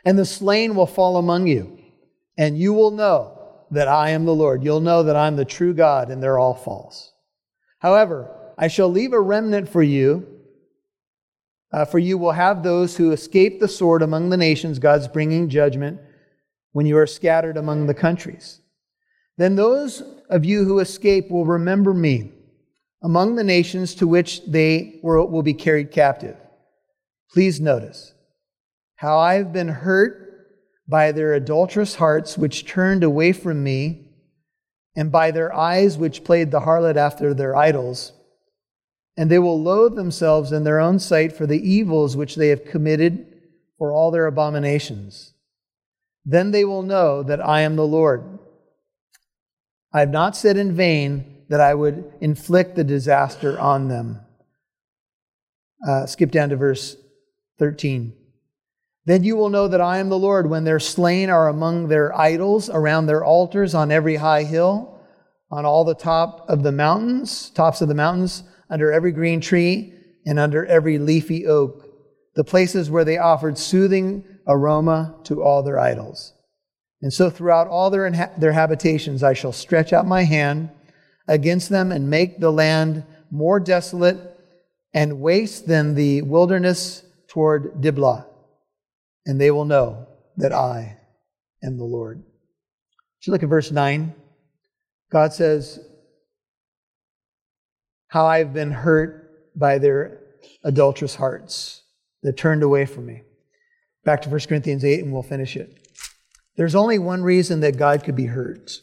And 0.06 0.18
the 0.18 0.26
slain 0.26 0.76
will 0.76 0.86
fall 0.86 1.18
among 1.18 1.48
you, 1.48 1.80
and 2.38 2.58
you 2.58 2.74
will 2.74 2.92
know 2.92 3.38
that 3.72 3.88
I 3.88 4.10
am 4.12 4.26
the 4.26 4.36
Lord. 4.36 4.64
You'll 4.64 4.80
know 4.80 5.04
that 5.04 5.16
I'm 5.16 5.36
the 5.36 5.46
true 5.46 5.74
God, 5.74 6.10
and 6.10 6.22
they're 6.22 6.40
all 6.40 6.56
false. 6.56 7.12
However, 7.80 8.30
I 8.58 8.68
shall 8.68 8.90
leave 8.90 9.14
a 9.14 9.20
remnant 9.20 9.70
for 9.70 9.82
you. 9.82 10.39
Uh, 11.72 11.86
for 11.86 12.00
you 12.00 12.18
will 12.18 12.32
have 12.32 12.64
those 12.64 12.98
who 12.98 13.12
escape 13.12 13.60
the 13.60 13.68
sword 13.68 14.02
among 14.02 14.30
the 14.30 14.38
nations, 14.38 14.80
God's 14.80 15.08
bringing 15.08 15.50
judgment 15.50 16.00
when 16.72 16.86
you 16.86 16.98
are 16.98 17.08
scattered 17.08 17.58
among 17.58 17.86
the 17.86 17.94
countries. 17.94 18.62
Then 19.38 19.56
those 19.56 20.02
of 20.30 20.46
you 20.46 20.66
who 20.66 20.80
escape 20.80 21.30
will 21.30 21.46
remember 21.46 21.94
me 21.94 22.32
among 23.02 23.36
the 23.36 23.44
nations 23.44 23.96
to 23.96 24.08
which 24.08 24.46
they 24.46 25.00
will 25.02 25.42
be 25.44 25.54
carried 25.54 25.92
captive. 25.92 26.36
Please 27.32 27.60
notice 27.60 28.14
how 28.96 29.20
I've 29.20 29.54
been 29.54 29.70
hurt 29.70 30.30
by 30.88 31.12
their 31.12 31.34
adulterous 31.34 31.96
hearts, 31.96 32.38
which 32.38 32.66
turned 32.66 33.04
away 33.04 33.32
from 33.32 33.64
me, 33.64 34.08
and 34.96 35.12
by 35.12 35.32
their 35.32 35.56
eyes, 35.56 35.98
which 35.98 36.24
played 36.24 36.50
the 36.52 36.62
harlot 36.62 36.98
after 36.98 37.34
their 37.34 37.56
idols. 37.56 38.12
And 39.20 39.30
they 39.30 39.38
will 39.38 39.62
loathe 39.62 39.98
themselves 39.98 40.54
in 40.54 40.64
their 40.64 40.80
own 40.80 40.98
sight 40.98 41.34
for 41.34 41.46
the 41.46 41.60
evils 41.60 42.16
which 42.16 42.38
they 42.38 42.48
have 42.48 42.64
committed 42.64 43.26
for 43.78 43.92
all 43.92 44.12
their 44.12 44.28
abominations. 44.28 45.34
Then 46.24 46.52
they 46.52 46.64
will 46.64 46.84
know 46.84 47.22
that 47.24 47.46
I 47.46 47.60
am 47.62 47.76
the 47.76 47.86
Lord. 47.86 48.40
I 49.92 50.00
have 50.00 50.10
not 50.10 50.38
said 50.38 50.56
in 50.56 50.74
vain 50.74 51.44
that 51.50 51.60
I 51.60 51.74
would 51.74 52.14
inflict 52.22 52.78
the 52.78 52.86
disaster 52.86 53.60
on 53.60 53.90
them. 53.90 54.22
Uh, 55.86 56.06
skip 56.06 56.32
down 56.32 56.48
to 56.48 56.56
verse 56.56 56.96
13. 57.58 58.14
Then 59.04 59.26
you 59.26 59.36
will 59.36 59.50
know 59.50 59.68
that 59.68 59.82
I 59.82 59.98
am 59.98 60.08
the 60.08 60.18
Lord 60.18 60.50
when 60.50 60.64
their 60.64 60.80
slain 60.80 61.30
are 61.30 61.50
among 61.50 61.90
their 61.90 62.18
idols, 62.18 62.70
around 62.70 63.08
their 63.08 63.26
altars, 63.26 63.76
on 63.76 63.92
every 63.92 64.16
high 64.16 64.44
hill, 64.44 64.98
on 65.52 65.66
all 65.66 65.84
the 65.84 65.94
top 65.94 66.50
of 66.50 66.64
the 66.64 66.72
mountains, 66.72 67.50
tops 67.50 67.82
of 67.82 67.90
the 67.90 67.94
mountains, 67.94 68.44
under 68.70 68.92
every 68.92 69.12
green 69.12 69.42
tree, 69.42 69.94
and 70.26 70.38
under 70.38 70.66
every 70.66 70.98
leafy 70.98 71.48
oak, 71.48 71.86
the 72.36 72.44
places 72.44 72.90
where 72.90 73.06
they 73.06 73.18
offered 73.18 73.58
soothing 73.58 74.24
aroma 74.48 75.16
to 75.24 75.42
all 75.42 75.64
their 75.64 75.80
idols. 75.80 76.34
And 77.02 77.14
so 77.14 77.30
throughout 77.30 77.68
all 77.68 77.90
their, 77.90 78.10
their 78.38 78.52
habitations 78.52 79.24
I 79.24 79.34
shall 79.34 79.52
stretch 79.52 79.94
out 79.94 80.06
my 80.06 80.24
hand 80.24 80.70
against 81.28 81.70
them 81.70 81.92
and 81.92 82.10
make 82.10 82.40
the 82.40 82.52
land 82.52 83.06
more 83.32 83.60
desolate 83.60 84.18
and 84.94 85.22
waste 85.22 85.68
than 85.68 85.94
the 85.94 86.22
wilderness 86.24 87.04
toward 87.28 87.82
Diblah. 87.82 88.26
And 89.26 89.40
they 89.40 89.52
will 89.52 89.66
know 89.66 90.08
that 90.38 90.52
I 90.52 90.98
am 91.64 91.78
the 91.78 91.84
Lord. 91.84 92.24
If 93.22 93.28
you 93.28 93.34
look 93.34 93.44
at 93.44 93.50
verse 93.50 93.72
9, 93.72 94.14
God 95.12 95.34
says, 95.34 95.80
How 98.10 98.26
I've 98.26 98.54
been 98.54 98.72
hurt 98.72 99.56
by 99.56 99.78
their 99.78 100.20
adulterous 100.64 101.16
hearts 101.16 101.84
that 102.24 102.38
turned 102.38 102.64
away 102.64 102.86
from 102.86 103.06
me. 103.06 103.22
Back 104.04 104.22
to 104.24 104.30
1 104.30 104.40
Corinthians 104.48 104.84
8, 104.84 105.04
and 105.04 105.14
we'll 105.14 105.24
finish 105.24 105.56
it. 105.56 105.88
There's 106.56 106.76
only 106.76 107.00
one 107.00 107.24
reason 107.24 107.62
that 107.62 107.78
God 107.78 108.04
could 108.04 108.16
be 108.16 108.26
hurt. 108.26 108.80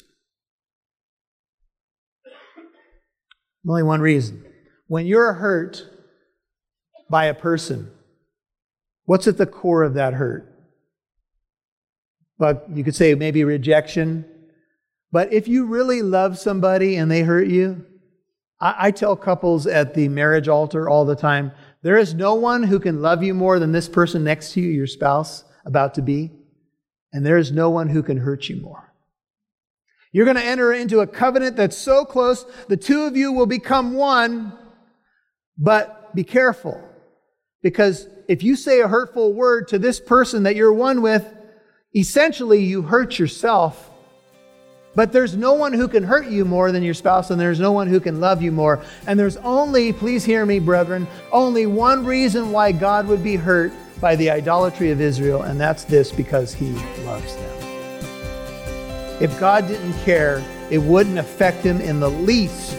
Only 3.68 3.82
one 3.82 4.00
reason. 4.00 4.44
When 4.86 5.06
you're 5.06 5.34
hurt 5.34 5.82
by 7.10 7.24
a 7.24 7.34
person, 7.34 7.90
what's 9.04 9.26
at 9.26 9.38
the 9.38 9.46
core 9.46 9.82
of 9.82 9.94
that 9.94 10.14
hurt? 10.14 10.52
But 12.38 12.66
you 12.72 12.84
could 12.84 12.94
say 12.94 13.14
maybe 13.14 13.42
rejection. 13.42 14.24
But 15.10 15.32
if 15.32 15.48
you 15.48 15.66
really 15.66 16.02
love 16.02 16.38
somebody 16.38 16.96
and 16.96 17.10
they 17.10 17.22
hurt 17.22 17.48
you, 17.48 17.84
I, 18.60 18.74
I 18.78 18.90
tell 18.90 19.16
couples 19.16 19.66
at 19.66 19.94
the 19.94 20.08
marriage 20.08 20.48
altar 20.48 20.88
all 20.88 21.04
the 21.04 21.16
time 21.16 21.52
there 21.82 21.98
is 21.98 22.14
no 22.14 22.34
one 22.34 22.64
who 22.64 22.80
can 22.80 23.00
love 23.00 23.22
you 23.22 23.32
more 23.32 23.60
than 23.60 23.70
this 23.70 23.88
person 23.88 24.24
next 24.24 24.52
to 24.52 24.60
you, 24.60 24.70
your 24.70 24.88
spouse, 24.88 25.44
about 25.64 25.94
to 25.94 26.02
be. 26.02 26.32
And 27.12 27.24
there 27.24 27.38
is 27.38 27.52
no 27.52 27.70
one 27.70 27.88
who 27.88 28.02
can 28.02 28.16
hurt 28.16 28.48
you 28.48 28.56
more. 28.56 28.92
You're 30.10 30.24
going 30.24 30.36
to 30.36 30.44
enter 30.44 30.72
into 30.72 30.98
a 30.98 31.06
covenant 31.06 31.56
that's 31.56 31.76
so 31.76 32.04
close, 32.04 32.44
the 32.66 32.76
two 32.76 33.02
of 33.02 33.16
you 33.16 33.32
will 33.32 33.46
become 33.46 33.92
one, 33.92 34.58
but 35.56 36.12
be 36.14 36.24
careful. 36.24 36.82
Because 37.62 38.08
if 38.26 38.42
you 38.42 38.56
say 38.56 38.80
a 38.80 38.88
hurtful 38.88 39.32
word 39.32 39.68
to 39.68 39.78
this 39.78 40.00
person 40.00 40.42
that 40.42 40.56
you're 40.56 40.72
one 40.72 41.02
with, 41.02 41.24
essentially 41.94 42.64
you 42.64 42.82
hurt 42.82 43.18
yourself 43.18 43.90
but 44.96 45.12
there's 45.12 45.36
no 45.36 45.52
one 45.52 45.74
who 45.74 45.86
can 45.86 46.02
hurt 46.02 46.26
you 46.26 46.46
more 46.46 46.72
than 46.72 46.82
your 46.82 46.94
spouse, 46.94 47.30
and 47.30 47.38
there's 47.38 47.60
no 47.60 47.70
one 47.70 47.86
who 47.86 48.00
can 48.00 48.18
love 48.18 48.42
you 48.42 48.50
more. 48.50 48.82
And 49.06 49.20
there's 49.20 49.36
only, 49.36 49.92
please 49.92 50.24
hear 50.24 50.46
me, 50.46 50.58
brethren, 50.58 51.06
only 51.30 51.66
one 51.66 52.04
reason 52.04 52.50
why 52.50 52.72
God 52.72 53.06
would 53.06 53.22
be 53.22 53.36
hurt 53.36 53.72
by 54.00 54.16
the 54.16 54.30
idolatry 54.30 54.90
of 54.90 55.02
Israel, 55.02 55.42
and 55.42 55.60
that's 55.60 55.84
this 55.84 56.10
because 56.10 56.54
he 56.54 56.72
loves 57.04 57.36
them. 57.36 57.52
If 59.20 59.38
God 59.38 59.68
didn't 59.68 59.92
care, 60.04 60.42
it 60.70 60.78
wouldn't 60.78 61.18
affect 61.18 61.58
him 61.58 61.80
in 61.82 62.00
the 62.00 62.10
least. 62.10 62.74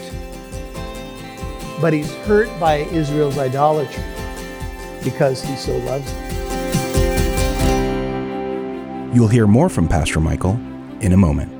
But 1.79 1.93
he's 1.93 2.11
hurt 2.25 2.49
by 2.59 2.77
Israel's 2.77 3.37
idolatry 3.37 4.03
because 5.03 5.43
he 5.43 5.55
so 5.55 5.77
loves 5.77 6.11
them. 6.11 6.23
You'll 9.13 9.27
hear 9.27 9.45
more 9.45 9.69
from 9.69 9.87
Pastor 9.87 10.19
Michael 10.19 10.59
in 10.99 11.13
a 11.13 11.17
moment. 11.17 11.56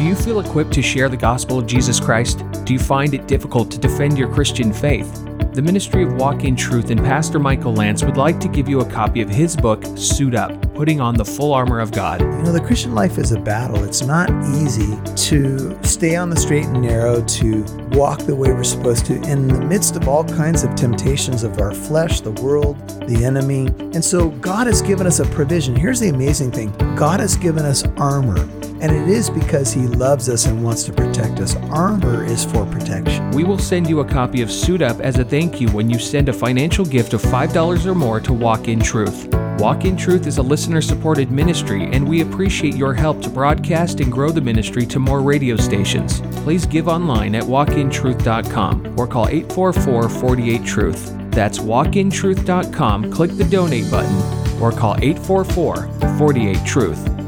Do 0.00 0.06
you 0.06 0.14
feel 0.14 0.40
equipped 0.40 0.72
to 0.72 0.80
share 0.80 1.10
the 1.10 1.16
gospel 1.18 1.58
of 1.58 1.66
Jesus 1.66 2.00
Christ? 2.00 2.42
Do 2.64 2.72
you 2.72 2.78
find 2.78 3.12
it 3.12 3.26
difficult 3.26 3.70
to 3.72 3.78
defend 3.78 4.16
your 4.16 4.32
Christian 4.32 4.72
faith? 4.72 5.12
The 5.52 5.60
Ministry 5.60 6.04
of 6.04 6.14
Walk 6.14 6.42
in 6.42 6.56
Truth 6.56 6.88
and 6.88 6.98
Pastor 7.00 7.38
Michael 7.38 7.74
Lance 7.74 8.02
would 8.02 8.16
like 8.16 8.40
to 8.40 8.48
give 8.48 8.66
you 8.66 8.80
a 8.80 8.90
copy 8.90 9.20
of 9.20 9.28
his 9.28 9.54
book, 9.54 9.84
Suit 9.98 10.34
Up 10.34 10.74
Putting 10.74 11.02
on 11.02 11.16
the 11.16 11.24
Full 11.26 11.52
Armor 11.52 11.80
of 11.80 11.92
God. 11.92 12.22
You 12.22 12.28
know, 12.28 12.50
the 12.52 12.62
Christian 12.62 12.94
life 12.94 13.18
is 13.18 13.32
a 13.32 13.38
battle. 13.38 13.84
It's 13.84 14.00
not 14.00 14.30
easy 14.54 14.96
to 15.28 15.78
stay 15.84 16.16
on 16.16 16.30
the 16.30 16.36
straight 16.36 16.64
and 16.64 16.80
narrow, 16.80 17.22
to 17.22 17.62
walk 17.90 18.20
the 18.20 18.34
way 18.34 18.54
we're 18.54 18.64
supposed 18.64 19.04
to 19.04 19.16
in 19.30 19.48
the 19.48 19.60
midst 19.60 19.96
of 19.96 20.08
all 20.08 20.24
kinds 20.24 20.62
of 20.62 20.74
temptations 20.76 21.42
of 21.42 21.60
our 21.60 21.74
flesh, 21.74 22.22
the 22.22 22.30
world, 22.30 22.78
the 23.06 23.22
enemy. 23.22 23.66
And 23.92 24.02
so 24.02 24.30
God 24.30 24.66
has 24.66 24.80
given 24.80 25.06
us 25.06 25.20
a 25.20 25.26
provision. 25.26 25.76
Here's 25.76 26.00
the 26.00 26.08
amazing 26.08 26.52
thing 26.52 26.70
God 26.96 27.20
has 27.20 27.36
given 27.36 27.66
us 27.66 27.84
armor. 27.98 28.48
And 28.80 28.92
it 28.92 29.08
is 29.08 29.28
because 29.28 29.72
he 29.72 29.82
loves 29.82 30.28
us 30.28 30.46
and 30.46 30.64
wants 30.64 30.84
to 30.84 30.92
protect 30.92 31.40
us. 31.40 31.56
Armor 31.70 32.24
is 32.24 32.44
for 32.44 32.64
protection. 32.66 33.30
We 33.32 33.44
will 33.44 33.58
send 33.58 33.88
you 33.88 34.00
a 34.00 34.04
copy 34.04 34.40
of 34.42 34.50
Suit 34.50 34.82
Up 34.82 35.00
as 35.00 35.18
a 35.18 35.24
thank 35.24 35.60
you 35.60 35.68
when 35.68 35.90
you 35.90 35.98
send 35.98 36.28
a 36.28 36.32
financial 36.32 36.84
gift 36.84 37.12
of 37.12 37.22
$5 37.22 37.86
or 37.86 37.94
more 37.94 38.20
to 38.20 38.32
Walk 38.32 38.68
in 38.68 38.80
Truth. 38.80 39.28
Walk 39.60 39.84
in 39.84 39.94
Truth 39.94 40.26
is 40.26 40.38
a 40.38 40.42
listener 40.42 40.80
supported 40.80 41.30
ministry, 41.30 41.84
and 41.92 42.08
we 42.08 42.22
appreciate 42.22 42.74
your 42.74 42.94
help 42.94 43.20
to 43.20 43.28
broadcast 43.28 44.00
and 44.00 44.10
grow 44.10 44.30
the 44.30 44.40
ministry 44.40 44.86
to 44.86 44.98
more 44.98 45.20
radio 45.20 45.54
stations. 45.54 46.22
Please 46.42 46.64
give 46.64 46.88
online 46.88 47.34
at 47.34 47.44
walkintruth.com 47.44 48.98
or 48.98 49.06
call 49.06 49.28
844 49.28 50.08
48 50.08 50.64
Truth. 50.64 51.14
That's 51.30 51.58
walkintruth.com, 51.58 53.12
click 53.12 53.32
the 53.32 53.44
donate 53.44 53.90
button, 53.90 54.62
or 54.62 54.72
call 54.72 54.96
844 54.96 56.16
48 56.16 56.64
Truth. 56.64 57.19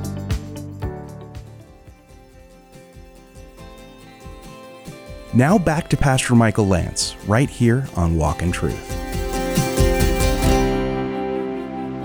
Now 5.34 5.56
back 5.56 5.88
to 5.88 5.96
Pastor 5.96 6.34
Michael 6.34 6.66
Lance, 6.66 7.16
right 7.26 7.48
here 7.48 7.88
on 7.96 8.18
Walk 8.18 8.42
in 8.42 8.52
Truth. 8.52 8.92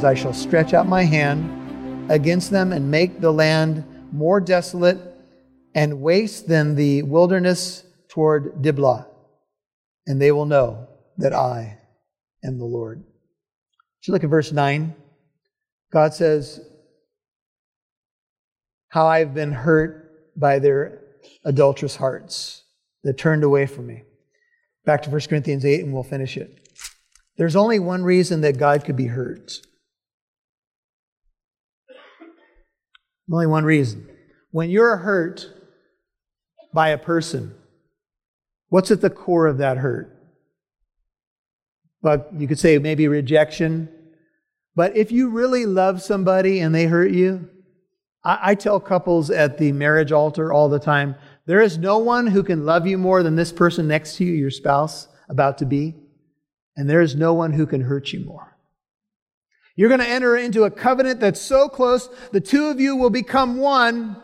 I 0.01 0.13
shall 0.13 0.31
stretch 0.31 0.73
out 0.73 0.87
my 0.87 1.03
hand 1.03 2.09
against 2.09 2.51
them 2.51 2.71
and 2.71 2.89
make 2.89 3.19
the 3.19 3.33
land 3.33 3.83
more 4.13 4.39
desolate 4.39 4.97
and 5.75 5.99
waste 5.99 6.47
than 6.47 6.75
the 6.75 7.03
wilderness 7.03 7.83
toward 8.07 8.61
Diblah. 8.61 9.07
And 10.05 10.21
they 10.21 10.31
will 10.31 10.45
know 10.45 10.87
that 11.17 11.33
I 11.33 11.79
am 12.45 12.57
the 12.57 12.63
Lord. 12.63 13.03
If 14.01 14.07
you 14.07 14.13
look 14.13 14.23
at 14.23 14.29
verse 14.29 14.53
9, 14.53 14.95
God 15.91 16.13
says, 16.13 16.61
How 18.87 19.05
I've 19.05 19.33
been 19.33 19.51
hurt 19.51 20.39
by 20.39 20.59
their 20.59 21.01
adulterous 21.43 21.97
hearts 21.97 22.63
that 23.07 23.17
turned 23.17 23.45
away 23.45 23.65
from 23.65 23.87
me. 23.87 24.03
Back 24.85 25.01
to 25.03 25.09
1 25.09 25.21
Corinthians 25.29 25.63
8, 25.63 25.81
and 25.85 25.93
we'll 25.93 26.03
finish 26.03 26.35
it. 26.35 26.67
There's 27.37 27.55
only 27.55 27.79
one 27.79 28.03
reason 28.03 28.41
that 28.41 28.57
God 28.57 28.83
could 28.83 28.97
be 28.97 29.05
hurt. 29.05 29.61
Only 33.31 33.47
one 33.47 33.63
reason. 33.63 34.09
When 34.51 34.69
you're 34.69 34.97
hurt 34.97 35.47
by 36.73 36.89
a 36.89 36.97
person, 36.97 37.55
what's 38.67 38.91
at 38.91 38.99
the 38.99 39.09
core 39.09 39.47
of 39.47 39.59
that 39.59 39.77
hurt? 39.77 40.13
But 42.01 42.29
you 42.37 42.45
could 42.45 42.59
say 42.59 42.77
maybe 42.77 43.07
rejection. 43.07 43.87
But 44.75 44.97
if 44.97 45.13
you 45.13 45.29
really 45.29 45.65
love 45.65 46.01
somebody 46.01 46.59
and 46.59 46.75
they 46.75 46.87
hurt 46.87 47.11
you, 47.11 47.47
I, 48.25 48.39
I 48.51 48.55
tell 48.55 48.81
couples 48.81 49.29
at 49.29 49.57
the 49.59 49.71
marriage 49.71 50.11
altar 50.11 50.51
all 50.51 50.67
the 50.67 50.77
time 50.77 51.15
there 51.47 51.61
is 51.61 51.77
no 51.77 51.97
one 51.97 52.27
who 52.27 52.43
can 52.43 52.65
love 52.65 52.85
you 52.85 52.97
more 52.97 53.23
than 53.23 53.37
this 53.37 53.53
person 53.53 53.87
next 53.87 54.17
to 54.17 54.25
you, 54.25 54.33
your 54.33 54.51
spouse, 54.51 55.07
about 55.29 55.57
to 55.59 55.65
be. 55.65 55.95
And 56.75 56.89
there 56.89 57.01
is 57.01 57.15
no 57.15 57.33
one 57.33 57.53
who 57.53 57.65
can 57.65 57.81
hurt 57.81 58.11
you 58.11 58.19
more. 58.19 58.57
You're 59.77 59.89
going 59.89 60.01
to 60.01 60.09
enter 60.09 60.35
into 60.35 60.65
a 60.65 60.71
covenant 60.71 61.21
that's 61.21 61.41
so 61.41 61.69
close, 61.69 62.09
the 62.33 62.41
two 62.41 62.65
of 62.65 62.81
you 62.81 62.97
will 62.97 63.09
become 63.09 63.57
one. 63.57 64.21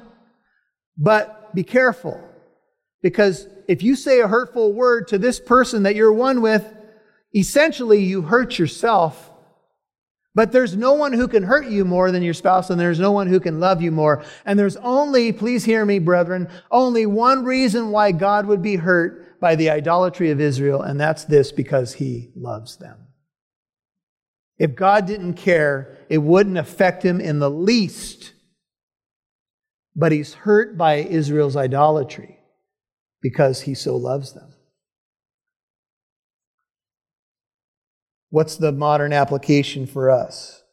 But 0.98 1.56
be 1.56 1.64
careful. 1.64 2.22
Because 3.02 3.48
if 3.70 3.82
you 3.82 3.96
say 3.96 4.20
a 4.20 4.28
hurtful 4.28 4.74
word 4.74 5.08
to 5.08 5.18
this 5.18 5.40
person 5.40 5.84
that 5.84 5.96
you're 5.96 6.12
one 6.12 6.42
with, 6.42 6.66
essentially 7.34 8.04
you 8.04 8.24
hurt 8.24 8.60
yourself 8.60 9.32
but 10.36 10.52
there's 10.52 10.76
no 10.76 10.94
one 10.94 11.14
who 11.14 11.28
can 11.28 11.44
hurt 11.44 11.68
you 11.68 11.86
more 11.86 12.12
than 12.12 12.24
your 12.24 12.34
spouse, 12.34 12.70
and 12.70 12.80
there's 12.80 13.00
no 13.00 13.12
one 13.12 13.28
who 13.28 13.40
can 13.40 13.60
love 13.60 13.82
you 13.82 13.92
more. 13.92 14.24
And 14.46 14.58
there's 14.58 14.78
only, 14.78 15.32
please 15.32 15.64
hear 15.64 15.86
me, 15.86 16.00
brethren, 16.00 16.50
only 16.72 17.06
one 17.06 17.44
reason 17.44 17.92
why 17.92 18.12
God 18.12 18.48
would 18.48 18.62
be 18.62 18.78
hurt 18.78 19.40
by 19.40 19.56
the 19.56 19.70
idolatry 19.70 20.32
of 20.32 20.42
Israel, 20.42 20.82
and 20.82 21.00
that's 21.00 21.26
this 21.26 21.52
because 21.52 21.94
he 21.94 22.32
loves 22.36 22.78
them. 22.78 22.98
If 24.58 24.76
God 24.76 25.06
didn't 25.06 25.34
care, 25.34 25.98
it 26.10 26.20
wouldn't 26.20 26.58
affect 26.58 27.04
him 27.04 27.20
in 27.20 27.40
the 27.40 27.52
least. 27.52 28.34
But 29.96 30.12
he's 30.12 30.34
hurt 30.34 30.78
by 30.78 30.96
Israel's 30.96 31.56
idolatry 31.56 32.40
because 33.22 33.62
he 33.62 33.74
so 33.74 33.96
loves 33.96 34.34
them. 34.34 34.53
What's 38.34 38.58
the 38.58 38.72
modern 38.72 39.14
application 39.14 39.86
for 39.86 40.10
us? 40.10 40.64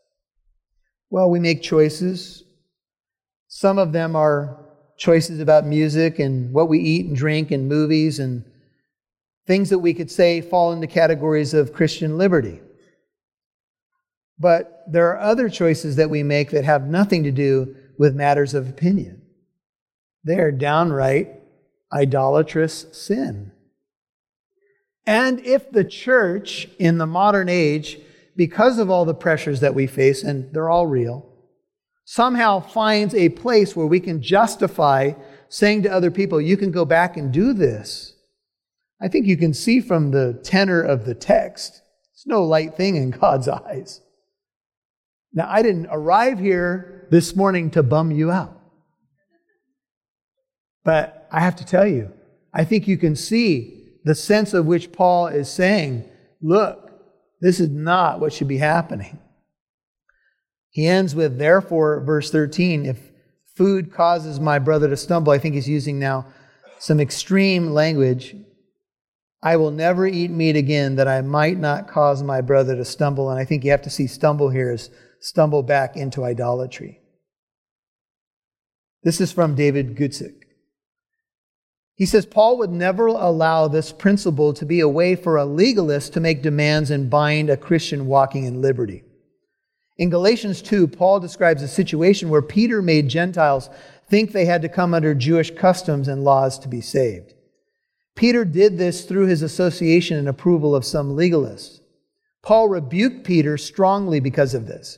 Well, 1.10 1.28
we 1.28 1.40
make 1.40 1.60
choices. 1.60 2.42
Some 3.48 3.76
of 3.76 3.92
them 3.92 4.16
are 4.16 4.64
choices 4.96 5.40
about 5.40 5.66
music 5.66 6.18
and 6.18 6.54
what 6.54 6.70
we 6.70 6.78
eat 6.78 7.04
and 7.04 7.14
drink 7.14 7.50
and 7.50 7.68
movies 7.68 8.18
and 8.18 8.46
things 9.46 9.68
that 9.68 9.80
we 9.80 9.92
could 9.92 10.10
say 10.10 10.40
fall 10.40 10.72
into 10.72 10.86
categories 10.86 11.52
of 11.52 11.74
Christian 11.74 12.16
liberty. 12.16 12.62
But 14.38 14.82
there 14.90 15.10
are 15.10 15.20
other 15.20 15.50
choices 15.50 15.96
that 15.96 16.08
we 16.08 16.22
make 16.22 16.52
that 16.52 16.64
have 16.64 16.86
nothing 16.86 17.24
to 17.24 17.30
do 17.30 17.76
with 17.98 18.14
matters 18.16 18.54
of 18.54 18.70
opinion. 18.70 19.20
They 20.24 20.38
are 20.38 20.50
downright 20.50 21.28
idolatrous 21.92 22.86
sin. 22.92 23.52
And 25.10 25.44
if 25.44 25.72
the 25.72 25.82
church 25.82 26.68
in 26.78 26.98
the 26.98 27.06
modern 27.06 27.48
age, 27.48 27.98
because 28.36 28.78
of 28.78 28.90
all 28.90 29.04
the 29.04 29.12
pressures 29.12 29.58
that 29.58 29.74
we 29.74 29.88
face, 29.88 30.22
and 30.22 30.54
they're 30.54 30.70
all 30.70 30.86
real, 30.86 31.28
somehow 32.04 32.60
finds 32.60 33.12
a 33.12 33.30
place 33.30 33.74
where 33.74 33.88
we 33.88 33.98
can 33.98 34.22
justify 34.22 35.14
saying 35.48 35.82
to 35.82 35.92
other 35.92 36.12
people, 36.12 36.40
you 36.40 36.56
can 36.56 36.70
go 36.70 36.84
back 36.84 37.16
and 37.16 37.32
do 37.32 37.52
this, 37.52 38.14
I 39.00 39.08
think 39.08 39.26
you 39.26 39.36
can 39.36 39.52
see 39.52 39.80
from 39.80 40.12
the 40.12 40.40
tenor 40.44 40.80
of 40.80 41.06
the 41.06 41.16
text, 41.16 41.82
it's 42.14 42.24
no 42.24 42.44
light 42.44 42.76
thing 42.76 42.94
in 42.94 43.10
God's 43.10 43.48
eyes. 43.48 44.00
Now, 45.32 45.48
I 45.50 45.62
didn't 45.62 45.88
arrive 45.90 46.38
here 46.38 47.08
this 47.10 47.34
morning 47.34 47.72
to 47.72 47.82
bum 47.82 48.12
you 48.12 48.30
out. 48.30 48.56
But 50.84 51.26
I 51.32 51.40
have 51.40 51.56
to 51.56 51.66
tell 51.66 51.88
you, 51.88 52.12
I 52.54 52.62
think 52.62 52.86
you 52.86 52.96
can 52.96 53.16
see 53.16 53.79
the 54.10 54.14
sense 54.16 54.54
of 54.54 54.66
which 54.66 54.90
Paul 54.90 55.28
is 55.28 55.48
saying, 55.48 56.02
look, 56.42 56.90
this 57.40 57.60
is 57.60 57.68
not 57.68 58.18
what 58.18 58.32
should 58.32 58.48
be 58.48 58.58
happening. 58.58 59.20
He 60.70 60.88
ends 60.88 61.14
with, 61.14 61.38
therefore, 61.38 62.00
verse 62.00 62.28
13, 62.28 62.86
if 62.86 63.12
food 63.54 63.92
causes 63.92 64.40
my 64.40 64.58
brother 64.58 64.88
to 64.88 64.96
stumble, 64.96 65.32
I 65.32 65.38
think 65.38 65.54
he's 65.54 65.68
using 65.68 66.00
now 66.00 66.26
some 66.80 66.98
extreme 66.98 67.70
language. 67.70 68.34
I 69.44 69.54
will 69.54 69.70
never 69.70 70.08
eat 70.08 70.32
meat 70.32 70.56
again 70.56 70.96
that 70.96 71.06
I 71.06 71.20
might 71.20 71.58
not 71.58 71.86
cause 71.86 72.20
my 72.20 72.40
brother 72.40 72.74
to 72.74 72.84
stumble. 72.84 73.30
And 73.30 73.38
I 73.38 73.44
think 73.44 73.62
you 73.62 73.70
have 73.70 73.82
to 73.82 73.90
see 73.90 74.08
stumble 74.08 74.50
here 74.50 74.72
as 74.72 74.90
stumble 75.20 75.62
back 75.62 75.96
into 75.96 76.24
idolatry. 76.24 76.98
This 79.04 79.20
is 79.20 79.30
from 79.30 79.54
David 79.54 79.94
Guzik. 79.94 80.39
He 82.00 82.06
says 82.06 82.24
Paul 82.24 82.56
would 82.56 82.70
never 82.70 83.08
allow 83.08 83.68
this 83.68 83.92
principle 83.92 84.54
to 84.54 84.64
be 84.64 84.80
a 84.80 84.88
way 84.88 85.14
for 85.14 85.36
a 85.36 85.44
legalist 85.44 86.14
to 86.14 86.20
make 86.20 86.40
demands 86.40 86.90
and 86.90 87.10
bind 87.10 87.50
a 87.50 87.58
Christian 87.58 88.06
walking 88.06 88.44
in 88.44 88.62
liberty. 88.62 89.04
In 89.98 90.08
Galatians 90.08 90.62
2, 90.62 90.88
Paul 90.88 91.20
describes 91.20 91.62
a 91.62 91.68
situation 91.68 92.30
where 92.30 92.40
Peter 92.40 92.80
made 92.80 93.10
Gentiles 93.10 93.68
think 94.08 94.32
they 94.32 94.46
had 94.46 94.62
to 94.62 94.68
come 94.70 94.94
under 94.94 95.14
Jewish 95.14 95.50
customs 95.50 96.08
and 96.08 96.24
laws 96.24 96.58
to 96.60 96.68
be 96.68 96.80
saved. 96.80 97.34
Peter 98.16 98.46
did 98.46 98.78
this 98.78 99.04
through 99.04 99.26
his 99.26 99.42
association 99.42 100.16
and 100.16 100.26
approval 100.26 100.74
of 100.74 100.86
some 100.86 101.14
legalists. 101.14 101.80
Paul 102.40 102.70
rebuked 102.70 103.24
Peter 103.24 103.58
strongly 103.58 104.20
because 104.20 104.54
of 104.54 104.66
this. 104.66 104.96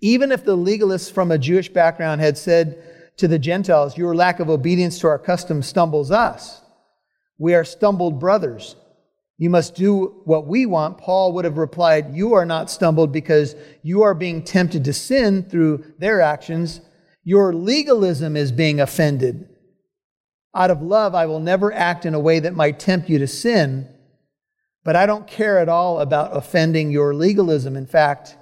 Even 0.00 0.30
if 0.30 0.44
the 0.44 0.56
legalists 0.56 1.10
from 1.10 1.32
a 1.32 1.38
Jewish 1.38 1.68
background 1.68 2.20
had 2.20 2.38
said, 2.38 2.80
to 3.16 3.28
the 3.28 3.38
Gentiles, 3.38 3.96
Your 3.96 4.14
lack 4.14 4.40
of 4.40 4.50
obedience 4.50 4.98
to 5.00 5.08
our 5.08 5.18
custom 5.18 5.62
stumbles 5.62 6.10
us. 6.10 6.60
We 7.38 7.54
are 7.54 7.64
stumbled 7.64 8.20
brothers. 8.20 8.76
You 9.38 9.50
must 9.50 9.74
do 9.74 10.22
what 10.24 10.46
we 10.46 10.64
want. 10.64 10.98
Paul 10.98 11.34
would 11.34 11.44
have 11.44 11.58
replied, 11.58 12.14
You 12.14 12.34
are 12.34 12.46
not 12.46 12.70
stumbled 12.70 13.12
because 13.12 13.54
you 13.82 14.02
are 14.02 14.14
being 14.14 14.42
tempted 14.42 14.84
to 14.84 14.92
sin 14.92 15.42
through 15.42 15.84
their 15.98 16.20
actions. 16.20 16.80
Your 17.22 17.52
legalism 17.52 18.36
is 18.36 18.52
being 18.52 18.80
offended. 18.80 19.48
Out 20.54 20.70
of 20.70 20.80
love, 20.80 21.14
I 21.14 21.26
will 21.26 21.40
never 21.40 21.72
act 21.72 22.06
in 22.06 22.14
a 22.14 22.20
way 22.20 22.38
that 22.40 22.54
might 22.54 22.78
tempt 22.78 23.10
you 23.10 23.18
to 23.18 23.26
sin, 23.26 23.86
but 24.84 24.96
I 24.96 25.04
don't 25.04 25.26
care 25.26 25.58
at 25.58 25.68
all 25.68 26.00
about 26.00 26.34
offending 26.34 26.90
your 26.90 27.12
legalism. 27.12 27.76
In 27.76 27.86
fact, 27.86 28.36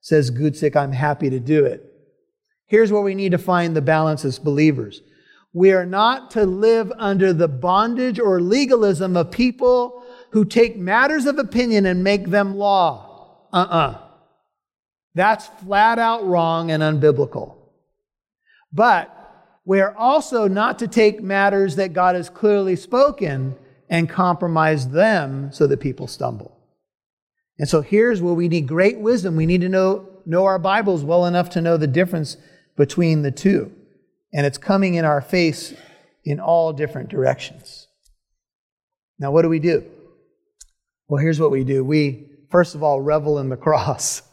says 0.00 0.32
Guzik, 0.32 0.74
I'm 0.74 0.92
happy 0.92 1.30
to 1.30 1.38
do 1.38 1.64
it. 1.64 1.89
Here's 2.70 2.92
where 2.92 3.02
we 3.02 3.16
need 3.16 3.32
to 3.32 3.38
find 3.38 3.74
the 3.74 3.82
balance 3.82 4.24
as 4.24 4.38
believers. 4.38 5.02
We 5.52 5.72
are 5.72 5.84
not 5.84 6.30
to 6.32 6.46
live 6.46 6.92
under 6.96 7.32
the 7.32 7.48
bondage 7.48 8.20
or 8.20 8.40
legalism 8.40 9.16
of 9.16 9.32
people 9.32 10.04
who 10.30 10.44
take 10.44 10.76
matters 10.76 11.26
of 11.26 11.36
opinion 11.40 11.84
and 11.84 12.04
make 12.04 12.26
them 12.26 12.56
law. 12.56 13.48
Uh 13.52 13.56
uh-uh. 13.56 13.76
uh. 13.76 14.00
That's 15.16 15.48
flat 15.64 15.98
out 15.98 16.24
wrong 16.24 16.70
and 16.70 16.80
unbiblical. 16.80 17.56
But 18.72 19.16
we 19.64 19.80
are 19.80 19.96
also 19.96 20.46
not 20.46 20.78
to 20.78 20.86
take 20.86 21.20
matters 21.20 21.74
that 21.74 21.92
God 21.92 22.14
has 22.14 22.30
clearly 22.30 22.76
spoken 22.76 23.56
and 23.88 24.08
compromise 24.08 24.90
them 24.90 25.50
so 25.52 25.66
that 25.66 25.80
people 25.80 26.06
stumble. 26.06 26.56
And 27.58 27.68
so 27.68 27.80
here's 27.80 28.22
where 28.22 28.32
we 28.32 28.46
need 28.46 28.68
great 28.68 29.00
wisdom. 29.00 29.34
We 29.34 29.46
need 29.46 29.62
to 29.62 29.68
know, 29.68 30.08
know 30.24 30.44
our 30.44 30.60
Bibles 30.60 31.02
well 31.02 31.26
enough 31.26 31.50
to 31.50 31.60
know 31.60 31.76
the 31.76 31.88
difference 31.88 32.36
between 32.80 33.20
the 33.20 33.30
two. 33.30 33.70
And 34.32 34.46
it's 34.46 34.56
coming 34.56 34.94
in 34.94 35.04
our 35.04 35.20
face 35.20 35.74
in 36.24 36.40
all 36.40 36.72
different 36.72 37.10
directions. 37.10 37.88
Now, 39.18 39.32
what 39.32 39.42
do 39.42 39.50
we 39.50 39.58
do? 39.58 39.84
Well, 41.06 41.20
here's 41.20 41.38
what 41.38 41.50
we 41.50 41.62
do. 41.62 41.84
We, 41.84 42.30
first 42.50 42.74
of 42.74 42.82
all, 42.82 43.02
revel 43.02 43.38
in 43.38 43.50
the 43.50 43.56
cross. 43.56 44.22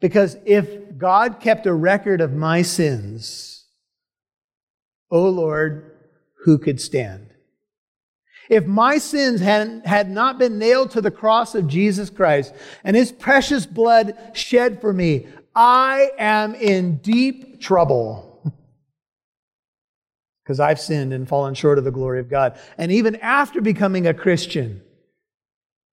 Because 0.00 0.38
if 0.46 0.96
God 0.96 1.40
kept 1.40 1.66
a 1.66 1.74
record 1.74 2.22
of 2.22 2.32
my 2.32 2.62
sins, 2.62 3.66
O 5.10 5.28
Lord, 5.28 5.94
who 6.46 6.56
could 6.56 6.80
stand? 6.80 7.34
If 8.48 8.66
my 8.66 8.96
sins 8.96 9.42
had, 9.42 9.82
had 9.84 10.10
not 10.10 10.38
been 10.38 10.58
nailed 10.58 10.92
to 10.92 11.02
the 11.02 11.10
cross 11.10 11.54
of 11.54 11.68
Jesus 11.68 12.08
Christ 12.08 12.54
and 12.82 12.96
his 12.96 13.12
precious 13.12 13.66
blood 13.66 14.16
shed 14.32 14.80
for 14.80 14.94
me, 14.94 15.26
I 15.54 16.10
am 16.18 16.54
in 16.54 16.98
deep 16.98 17.60
trouble 17.60 18.42
because 20.44 20.60
I've 20.60 20.80
sinned 20.80 21.12
and 21.12 21.28
fallen 21.28 21.54
short 21.54 21.78
of 21.78 21.84
the 21.84 21.90
glory 21.90 22.20
of 22.20 22.30
God. 22.30 22.58
And 22.78 22.92
even 22.92 23.16
after 23.16 23.60
becoming 23.60 24.06
a 24.06 24.14
Christian, 24.14 24.82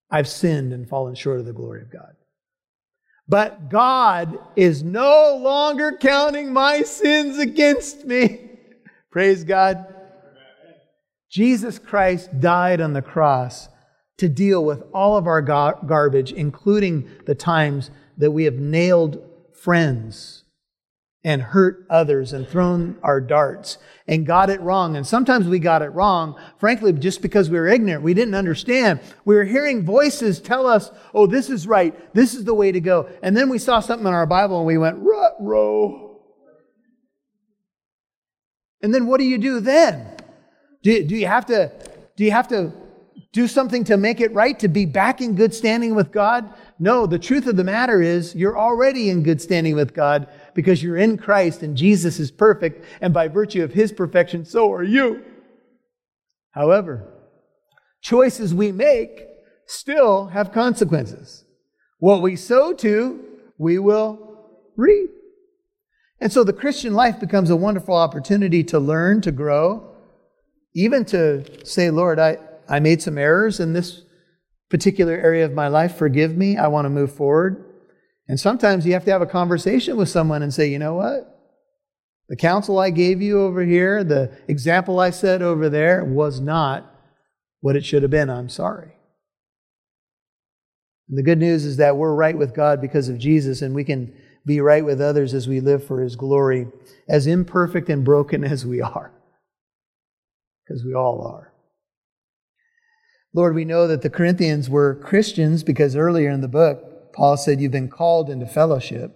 I've 0.10 0.28
sinned 0.28 0.74
and 0.74 0.88
fallen 0.88 1.16
short 1.16 1.40
of 1.40 1.46
the 1.46 1.54
glory 1.54 1.82
of 1.82 1.92
God. 1.92 2.14
But 3.28 3.70
God 3.70 4.40
is 4.56 4.84
no 4.84 5.38
longer 5.42 5.98
counting 6.00 6.54
my 6.54 6.84
sins 6.84 7.38
against 7.40 8.06
me. 8.06 8.52
Praise 9.12 9.44
God. 9.44 9.94
Jesus 11.30 11.78
Christ 11.78 12.40
died 12.40 12.80
on 12.80 12.94
the 12.94 13.02
cross 13.02 13.68
to 14.18 14.30
deal 14.30 14.64
with 14.64 14.82
all 14.94 15.18
of 15.18 15.28
our 15.28 15.42
garbage, 15.42 16.32
including 16.32 17.10
the 17.26 17.36
times 17.36 17.92
that 18.18 18.32
we 18.32 18.46
have 18.46 18.56
nailed 18.56 19.27
friends 19.68 20.46
and 21.26 21.42
hurt 21.42 21.86
others 21.90 22.32
and 22.32 22.48
thrown 22.48 22.98
our 23.04 23.20
darts 23.20 23.78
and 24.08 24.26
got 24.26 24.50
it 24.50 24.62
wrong. 24.62 24.96
And 24.96 25.06
sometimes 25.06 25.46
we 25.46 25.60
got 25.60 25.82
it 25.82 25.90
wrong, 25.90 26.40
frankly, 26.58 26.94
just 26.94 27.22
because 27.22 27.50
we 27.50 27.60
were 27.60 27.68
ignorant. 27.68 28.02
We 28.02 28.14
didn't 28.14 28.36
understand. 28.36 29.02
We 29.26 29.36
were 29.36 29.44
hearing 29.44 29.84
voices 29.84 30.40
tell 30.40 30.66
us, 30.68 30.90
oh, 31.14 31.28
this 31.28 31.50
is 31.50 31.68
right. 31.68 31.94
This 32.14 32.34
is 32.34 32.46
the 32.46 32.54
way 32.54 32.72
to 32.72 32.80
go. 32.80 33.10
And 33.22 33.36
then 33.36 33.50
we 33.50 33.58
saw 33.58 33.82
something 33.82 34.08
in 34.08 34.14
our 34.14 34.26
Bible 34.26 34.60
and 34.60 34.66
we 34.66 34.78
went, 34.78 35.00
rut 35.00 35.34
row. 35.38 36.22
And 38.82 38.96
then 38.96 39.06
what 39.06 39.18
do 39.18 39.26
you 39.26 39.38
do 39.38 39.60
then? 39.60 40.16
Do, 40.82 41.04
do 41.04 41.14
you 41.14 41.28
have 41.28 41.48
to, 41.48 41.74
do 42.16 42.24
you 42.24 42.32
have 42.32 42.48
to 42.48 42.72
do 43.32 43.48
something 43.48 43.84
to 43.86 43.98
make 43.98 44.22
it 44.22 44.34
right, 44.34 44.58
to 44.60 44.68
be 44.68 44.86
back 44.86 45.22
in 45.22 45.36
good 45.36 45.54
standing 45.54 45.96
with 45.96 46.12
God? 46.12 46.54
No, 46.80 47.06
the 47.06 47.20
truth 47.20 47.46
of 47.48 47.56
the 47.56 47.64
matter 47.64 48.02
is 48.02 48.36
you're 48.36 48.58
already 48.58 49.10
in 49.10 49.24
good 49.24 49.42
standing 49.42 49.76
with 49.76 49.94
God 49.94 50.28
because 50.54 50.82
you're 50.82 50.98
in 50.98 51.18
Christ 51.18 51.62
and 51.62 51.78
Jesus 51.78 52.20
is 52.20 52.32
perfect, 52.32 52.84
and 53.02 53.14
by 53.14 53.28
virtue 53.28 53.64
of 53.64 53.74
his 53.74 53.92
perfection, 53.92 54.46
so 54.46 54.72
are 54.72 54.84
you. 54.84 55.24
However, 56.52 57.14
choices 58.02 58.54
we 58.54 58.72
make 58.72 59.28
still 59.68 60.28
have 60.28 60.52
consequences. 60.52 61.44
What 62.00 62.22
we 62.22 62.36
sow 62.36 62.74
to, 62.74 63.24
we 63.58 63.78
will 63.78 64.50
reap. 64.76 65.12
And 66.20 66.32
so 66.32 66.44
the 66.44 66.54
Christian 66.54 66.94
life 66.94 67.20
becomes 67.20 67.50
a 67.50 67.56
wonderful 67.56 67.96
opportunity 67.96 68.64
to 68.66 68.80
learn, 68.80 69.22
to 69.22 69.32
grow, 69.32 69.96
even 70.74 71.06
to 71.06 71.66
say, 71.66 71.90
Lord, 71.92 72.18
I, 72.20 72.38
I 72.70 72.80
made 72.80 73.02
some 73.02 73.18
errors 73.18 73.60
in 73.60 73.74
this 73.74 74.04
particular 74.70 75.14
area 75.14 75.46
of 75.46 75.54
my 75.54 75.68
life, 75.68 75.96
forgive 75.96 76.36
me, 76.36 76.58
I 76.58 76.68
want 76.68 76.86
to 76.86 76.90
move 76.90 77.14
forward. 77.14 77.64
And 78.28 78.40
sometimes 78.40 78.86
you 78.86 78.94
have 78.94 79.06
to 79.06 79.12
have 79.12 79.22
a 79.22 79.28
conversation 79.28 79.96
with 79.96 80.10
someone 80.10 80.44
and 80.44 80.54
say, 80.54 80.68
you 80.68 80.80
know 80.80 80.96
what? 80.96 81.34
The 82.28 82.36
counsel 82.36 82.78
I 82.78 82.90
gave 82.90 83.22
you 83.22 83.42
over 83.42 83.64
here, 83.64 84.04
the 84.04 84.38
example 84.50 85.00
I 85.00 85.12
set 85.12 85.42
over 85.42 85.70
there 85.70 86.04
was 86.04 86.42
not 86.42 86.94
what 87.62 87.78
it 87.78 87.86
should 87.86 88.02
have 88.02 88.12
been. 88.12 88.30
I'm 88.30 88.50
sorry. 88.50 88.92
And 91.08 91.18
the 91.18 91.24
good 91.24 91.40
news 91.40 91.64
is 91.64 91.78
that 91.78 91.96
we're 91.96 92.14
right 92.14 92.38
with 92.38 92.54
God 92.54 92.82
because 92.82 93.08
of 93.08 93.18
Jesus, 93.18 93.62
and 93.62 93.74
we 93.74 93.86
can 93.86 94.14
be 94.46 94.60
right 94.60 94.84
with 94.84 95.00
others 95.00 95.34
as 95.34 95.48
we 95.48 95.62
live 95.62 95.86
for 95.86 96.02
His 96.02 96.18
glory, 96.18 96.68
as 97.08 97.28
imperfect 97.28 97.90
and 97.90 98.04
broken 98.04 98.44
as 98.44 98.66
we 98.66 98.82
are. 98.82 99.14
Because 100.66 100.84
we 100.84 100.94
all 100.94 101.26
are. 101.26 101.47
Lord, 103.38 103.54
we 103.54 103.66
know 103.66 103.86
that 103.86 104.02
the 104.02 104.10
Corinthians 104.10 104.68
were 104.68 104.96
Christians 104.96 105.62
because 105.62 105.96
earlier 105.96 106.32
in 106.32 106.42
the 106.42 106.48
book, 106.48 107.14
Paul 107.14 107.38
said, 107.38 107.62
You've 107.62 107.72
been 107.72 107.88
called 107.88 108.32
into 108.32 108.48
fellowship. 108.48 109.16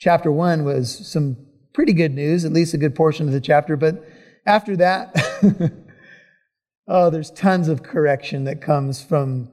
Chapter 0.00 0.32
1 0.32 0.64
was 0.64 1.06
some 1.06 1.36
pretty 1.72 1.92
good 1.92 2.12
news, 2.12 2.44
at 2.44 2.52
least 2.52 2.74
a 2.74 2.78
good 2.78 2.96
portion 2.96 3.28
of 3.28 3.32
the 3.32 3.40
chapter, 3.40 3.76
but 3.76 4.04
after 4.44 4.76
that, 4.78 5.14
oh, 6.88 7.10
there's 7.10 7.30
tons 7.30 7.68
of 7.68 7.84
correction 7.84 8.42
that 8.42 8.60
comes 8.60 9.00
from 9.00 9.52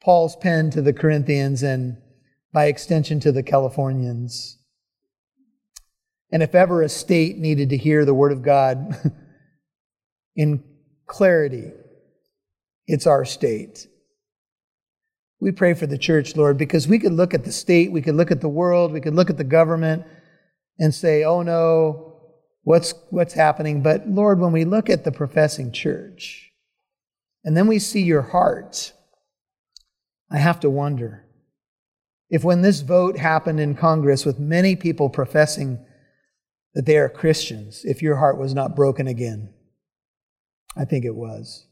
Paul's 0.00 0.36
pen 0.36 0.70
to 0.70 0.80
the 0.80 0.92
Corinthians 0.92 1.64
and 1.64 1.96
by 2.52 2.66
extension 2.66 3.18
to 3.18 3.32
the 3.32 3.42
Californians. 3.42 4.56
And 6.30 6.44
if 6.44 6.54
ever 6.54 6.80
a 6.80 6.88
state 6.88 7.38
needed 7.38 7.70
to 7.70 7.76
hear 7.76 8.04
the 8.04 8.14
word 8.14 8.30
of 8.30 8.42
God 8.42 8.94
in 10.36 10.62
clarity, 11.08 11.72
it's 12.86 13.06
our 13.06 13.24
state. 13.24 13.86
We 15.40 15.52
pray 15.52 15.74
for 15.74 15.86
the 15.86 15.98
church, 15.98 16.36
Lord, 16.36 16.56
because 16.56 16.86
we 16.86 16.98
could 16.98 17.12
look 17.12 17.34
at 17.34 17.44
the 17.44 17.52
state, 17.52 17.90
we 17.90 18.02
could 18.02 18.14
look 18.14 18.30
at 18.30 18.40
the 18.40 18.48
world, 18.48 18.92
we 18.92 19.00
could 19.00 19.14
look 19.14 19.30
at 19.30 19.38
the 19.38 19.44
government 19.44 20.04
and 20.78 20.94
say, 20.94 21.24
oh 21.24 21.42
no, 21.42 22.20
what's, 22.62 22.94
what's 23.10 23.34
happening? 23.34 23.82
But 23.82 24.08
Lord, 24.08 24.38
when 24.38 24.52
we 24.52 24.64
look 24.64 24.88
at 24.88 25.04
the 25.04 25.12
professing 25.12 25.72
church, 25.72 26.50
and 27.44 27.56
then 27.56 27.66
we 27.66 27.78
see 27.80 28.02
your 28.02 28.22
heart, 28.22 28.92
I 30.30 30.38
have 30.38 30.60
to 30.60 30.70
wonder 30.70 31.26
if 32.30 32.44
when 32.44 32.62
this 32.62 32.80
vote 32.80 33.18
happened 33.18 33.60
in 33.60 33.74
Congress 33.74 34.24
with 34.24 34.38
many 34.38 34.76
people 34.76 35.10
professing 35.10 35.84
that 36.74 36.86
they 36.86 36.96
are 36.96 37.08
Christians, 37.08 37.82
if 37.84 38.00
your 38.00 38.16
heart 38.16 38.38
was 38.38 38.54
not 38.54 38.74
broken 38.74 39.06
again. 39.06 39.52
I 40.76 40.84
think 40.86 41.04
it 41.04 41.14
was. 41.14 41.66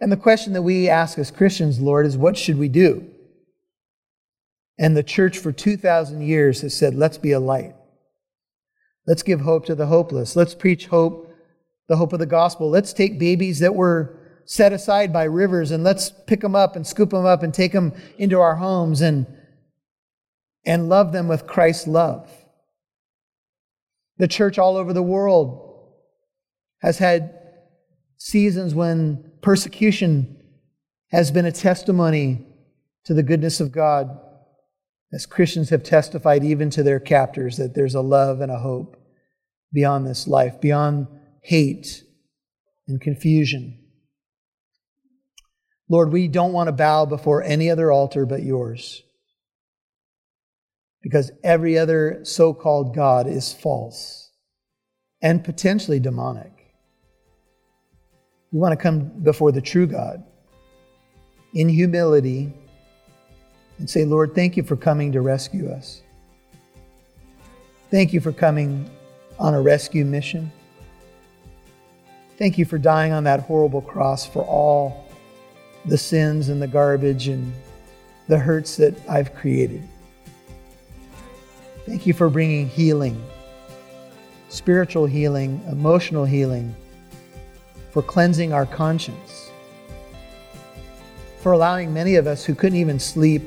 And 0.00 0.10
the 0.10 0.16
question 0.16 0.54
that 0.54 0.62
we 0.62 0.88
ask 0.88 1.18
as 1.18 1.30
Christians, 1.30 1.78
Lord, 1.78 2.06
is 2.06 2.16
what 2.16 2.38
should 2.38 2.58
we 2.58 2.68
do? 2.68 3.06
And 4.78 4.96
the 4.96 5.02
church 5.02 5.38
for 5.38 5.52
2,000 5.52 6.22
years 6.22 6.62
has 6.62 6.74
said, 6.74 6.94
let's 6.94 7.18
be 7.18 7.32
a 7.32 7.40
light. 7.40 7.74
Let's 9.06 9.22
give 9.22 9.42
hope 9.42 9.66
to 9.66 9.74
the 9.74 9.86
hopeless. 9.86 10.36
Let's 10.36 10.54
preach 10.54 10.86
hope, 10.86 11.30
the 11.88 11.96
hope 11.96 12.14
of 12.14 12.18
the 12.18 12.26
gospel. 12.26 12.70
Let's 12.70 12.94
take 12.94 13.18
babies 13.18 13.58
that 13.58 13.74
were 13.74 14.16
set 14.46 14.72
aside 14.72 15.12
by 15.12 15.24
rivers 15.24 15.70
and 15.70 15.84
let's 15.84 16.10
pick 16.26 16.40
them 16.40 16.56
up 16.56 16.76
and 16.76 16.86
scoop 16.86 17.10
them 17.10 17.26
up 17.26 17.42
and 17.42 17.52
take 17.52 17.72
them 17.72 17.92
into 18.16 18.40
our 18.40 18.56
homes 18.56 19.02
and, 19.02 19.26
and 20.64 20.88
love 20.88 21.12
them 21.12 21.28
with 21.28 21.46
Christ's 21.46 21.86
love. 21.86 22.30
The 24.16 24.28
church 24.28 24.58
all 24.58 24.76
over 24.76 24.92
the 24.92 25.02
world 25.02 25.88
has 26.80 26.98
had 26.98 27.38
seasons 28.16 28.74
when 28.74 29.29
persecution 29.42 30.36
has 31.10 31.30
been 31.30 31.46
a 31.46 31.52
testimony 31.52 32.46
to 33.04 33.14
the 33.14 33.22
goodness 33.22 33.60
of 33.60 33.72
God, 33.72 34.18
as 35.12 35.26
Christians 35.26 35.70
have 35.70 35.82
testified 35.82 36.44
even 36.44 36.70
to 36.70 36.82
their 36.82 37.00
captors 37.00 37.56
that 37.56 37.74
there's 37.74 37.94
a 37.94 38.00
love 38.00 38.40
and 38.40 38.52
a 38.52 38.58
hope 38.58 38.96
beyond 39.72 40.06
this 40.06 40.28
life, 40.28 40.60
beyond 40.60 41.06
hate 41.42 42.04
and 42.86 43.00
confusion. 43.00 43.78
Lord, 45.88 46.12
we 46.12 46.28
don't 46.28 46.52
want 46.52 46.68
to 46.68 46.72
bow 46.72 47.06
before 47.06 47.42
any 47.42 47.70
other 47.70 47.90
altar 47.90 48.24
but 48.24 48.42
yours. 48.42 49.02
Because 51.02 51.32
every 51.42 51.78
other 51.78 52.20
so 52.24 52.54
called 52.54 52.94
God 52.94 53.26
is 53.26 53.52
false 53.52 54.30
and 55.22 55.42
potentially 55.42 55.98
demonic. 55.98 56.59
We 58.52 58.58
want 58.58 58.72
to 58.72 58.82
come 58.82 59.04
before 59.22 59.52
the 59.52 59.60
true 59.60 59.86
God 59.86 60.24
in 61.54 61.68
humility 61.68 62.52
and 63.78 63.88
say, 63.88 64.04
Lord, 64.04 64.34
thank 64.34 64.56
you 64.56 64.62
for 64.62 64.76
coming 64.76 65.12
to 65.12 65.20
rescue 65.20 65.70
us. 65.70 66.02
Thank 67.90 68.12
you 68.12 68.20
for 68.20 68.32
coming 68.32 68.88
on 69.38 69.54
a 69.54 69.60
rescue 69.60 70.04
mission. 70.04 70.50
Thank 72.38 72.58
you 72.58 72.64
for 72.64 72.78
dying 72.78 73.12
on 73.12 73.24
that 73.24 73.40
horrible 73.40 73.82
cross 73.82 74.26
for 74.26 74.42
all 74.44 75.08
the 75.86 75.98
sins 75.98 76.48
and 76.48 76.60
the 76.60 76.66
garbage 76.66 77.28
and 77.28 77.52
the 78.28 78.38
hurts 78.38 78.76
that 78.76 78.94
I've 79.08 79.34
created. 79.34 79.82
Thank 81.86 82.06
you 82.06 82.12
for 82.12 82.28
bringing 82.28 82.68
healing, 82.68 83.22
spiritual 84.48 85.06
healing, 85.06 85.60
emotional 85.70 86.24
healing 86.24 86.74
for 87.90 88.02
cleansing 88.02 88.52
our 88.52 88.66
conscience, 88.66 89.50
for 91.40 91.52
allowing 91.52 91.92
many 91.92 92.16
of 92.16 92.26
us 92.26 92.44
who 92.44 92.54
couldn't 92.54 92.78
even 92.78 92.98
sleep 92.98 93.42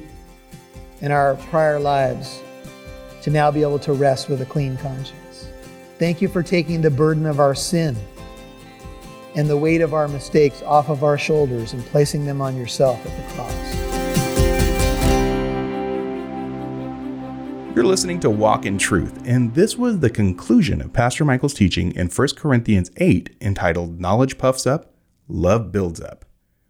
in 1.02 1.12
our 1.12 1.36
prior 1.36 1.80
lives 1.80 2.42
to 3.22 3.30
now 3.30 3.50
be 3.50 3.62
able 3.62 3.80
to 3.80 3.94
rest 3.94 4.30
with 4.30 4.42
a 4.42 4.46
clean 4.46 4.78
conscience. 4.78 5.48
Thank 6.00 6.22
you 6.22 6.28
for 6.28 6.44
taking 6.44 6.82
the 6.82 6.92
burden 6.92 7.26
of 7.26 7.40
our 7.40 7.56
sin 7.56 7.96
and 9.36 9.50
the 9.50 9.58
weight 9.58 9.82
of 9.82 9.94
our 9.94 10.08
mistakes 10.08 10.62
off 10.64 10.90
of 10.90 11.04
our 11.04 11.18
shoulders 11.18 11.74
and 11.74 11.84
placing 11.86 12.26
them 12.26 12.42
on 12.42 12.58
yourself 12.58 13.04
at 13.06 13.16
the 13.16 13.36
cross. 13.36 13.93
You're 17.84 17.89
listening 17.89 18.22
to 18.22 18.30
Walk 18.30 18.65
in 18.65 18.78
Truth, 18.78 19.24
and 19.26 19.54
this 19.54 19.76
was 19.76 20.00
the 20.00 20.10
conclusion 20.10 20.82
of 20.82 20.93
Pastor 20.93 21.26
Michael's 21.26 21.54
teaching 21.54 21.91
in 21.91 22.08
1 22.08 22.28
Corinthians 22.38 22.89
8 22.96 23.36
entitled 23.41 24.00
Knowledge 24.00 24.38
Puffs 24.38 24.65
Up, 24.65 24.93
Love 25.28 25.74
Builds 25.74 26.00
Up. 26.00 26.24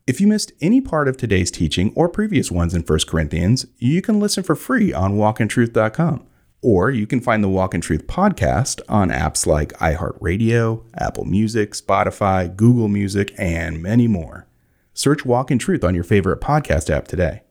If 0.07 0.19
you 0.19 0.25
missed 0.25 0.53
any 0.59 0.81
part 0.81 1.07
of 1.07 1.15
today's 1.15 1.51
teaching 1.51 1.93
or 1.95 2.09
previous 2.09 2.49
ones 2.49 2.73
in 2.73 2.81
1 2.81 2.99
Corinthians, 3.07 3.67
you 3.77 4.01
can 4.01 4.19
listen 4.19 4.41
for 4.41 4.55
free 4.55 4.91
on 4.91 5.13
walkintruth.com. 5.13 6.25
Or 6.63 6.89
you 6.89 7.05
can 7.05 7.21
find 7.21 7.43
the 7.43 7.47
Walk 7.47 7.75
in 7.75 7.81
Truth 7.81 8.07
podcast 8.07 8.81
on 8.89 9.09
apps 9.11 9.45
like 9.45 9.73
iHeartRadio, 9.73 10.83
Apple 10.95 11.25
Music, 11.25 11.73
Spotify, 11.73 12.53
Google 12.55 12.87
Music, 12.87 13.35
and 13.37 13.83
many 13.83 14.07
more. 14.07 14.47
Search 14.95 15.23
Walk 15.23 15.51
in 15.51 15.59
Truth 15.59 15.83
on 15.83 15.93
your 15.93 16.03
favorite 16.03 16.41
podcast 16.41 16.89
app 16.89 17.07
today. 17.07 17.43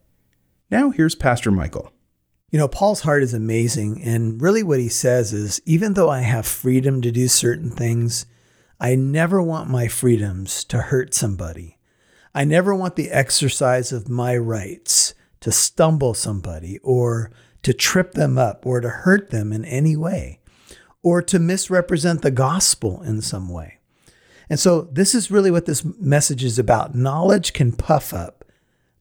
Now, 0.69 0.91
here's 0.91 1.15
Pastor 1.15 1.53
Michael. 1.53 1.93
You 2.53 2.59
know, 2.59 2.69
Paul's 2.69 3.01
heart 3.01 3.23
is 3.23 3.33
amazing. 3.33 4.03
And 4.03 4.41
really, 4.41 4.63
what 4.63 4.79
he 4.79 4.91
says 4.91 5.33
is 5.33 5.61
even 5.65 5.95
though 5.95 6.11
I 6.11 6.21
have 6.21 6.47
freedom 6.47 7.01
to 7.01 7.11
do 7.11 7.27
certain 7.27 7.71
things, 7.71 8.27
I 8.79 8.95
never 8.95 9.43
want 9.43 9.71
my 9.71 9.89
freedoms 9.89 10.63
to 10.65 10.79
hurt 10.83 11.15
somebody. 11.15 11.79
I 12.35 12.45
never 12.45 12.75
want 12.75 12.97
the 12.97 13.11
exercise 13.11 13.91
of 13.91 14.11
my 14.11 14.37
rights 14.37 15.15
to 15.41 15.51
stumble 15.51 16.13
somebody 16.13 16.79
or 16.83 17.33
to 17.63 17.73
trip 17.73 18.13
them 18.13 18.37
up 18.37 18.67
or 18.67 18.83
to 18.83 18.89
hurt 18.89 19.31
them 19.31 19.51
in 19.51 19.65
any 19.65 19.97
way 19.97 20.41
or 21.03 21.23
to 21.23 21.39
misrepresent 21.39 22.21
the 22.21 22.31
gospel 22.31 23.01
in 23.03 23.23
some 23.23 23.49
way. 23.49 23.79
And 24.51 24.61
so, 24.61 24.83
this 24.93 25.15
is 25.15 25.31
really 25.31 25.51
what 25.51 25.65
this 25.65 25.87
message 25.99 26.45
is 26.45 26.59
about. 26.59 26.95
Knowledge 26.95 27.55
can 27.55 27.73
puff 27.73 28.13
up, 28.13 28.42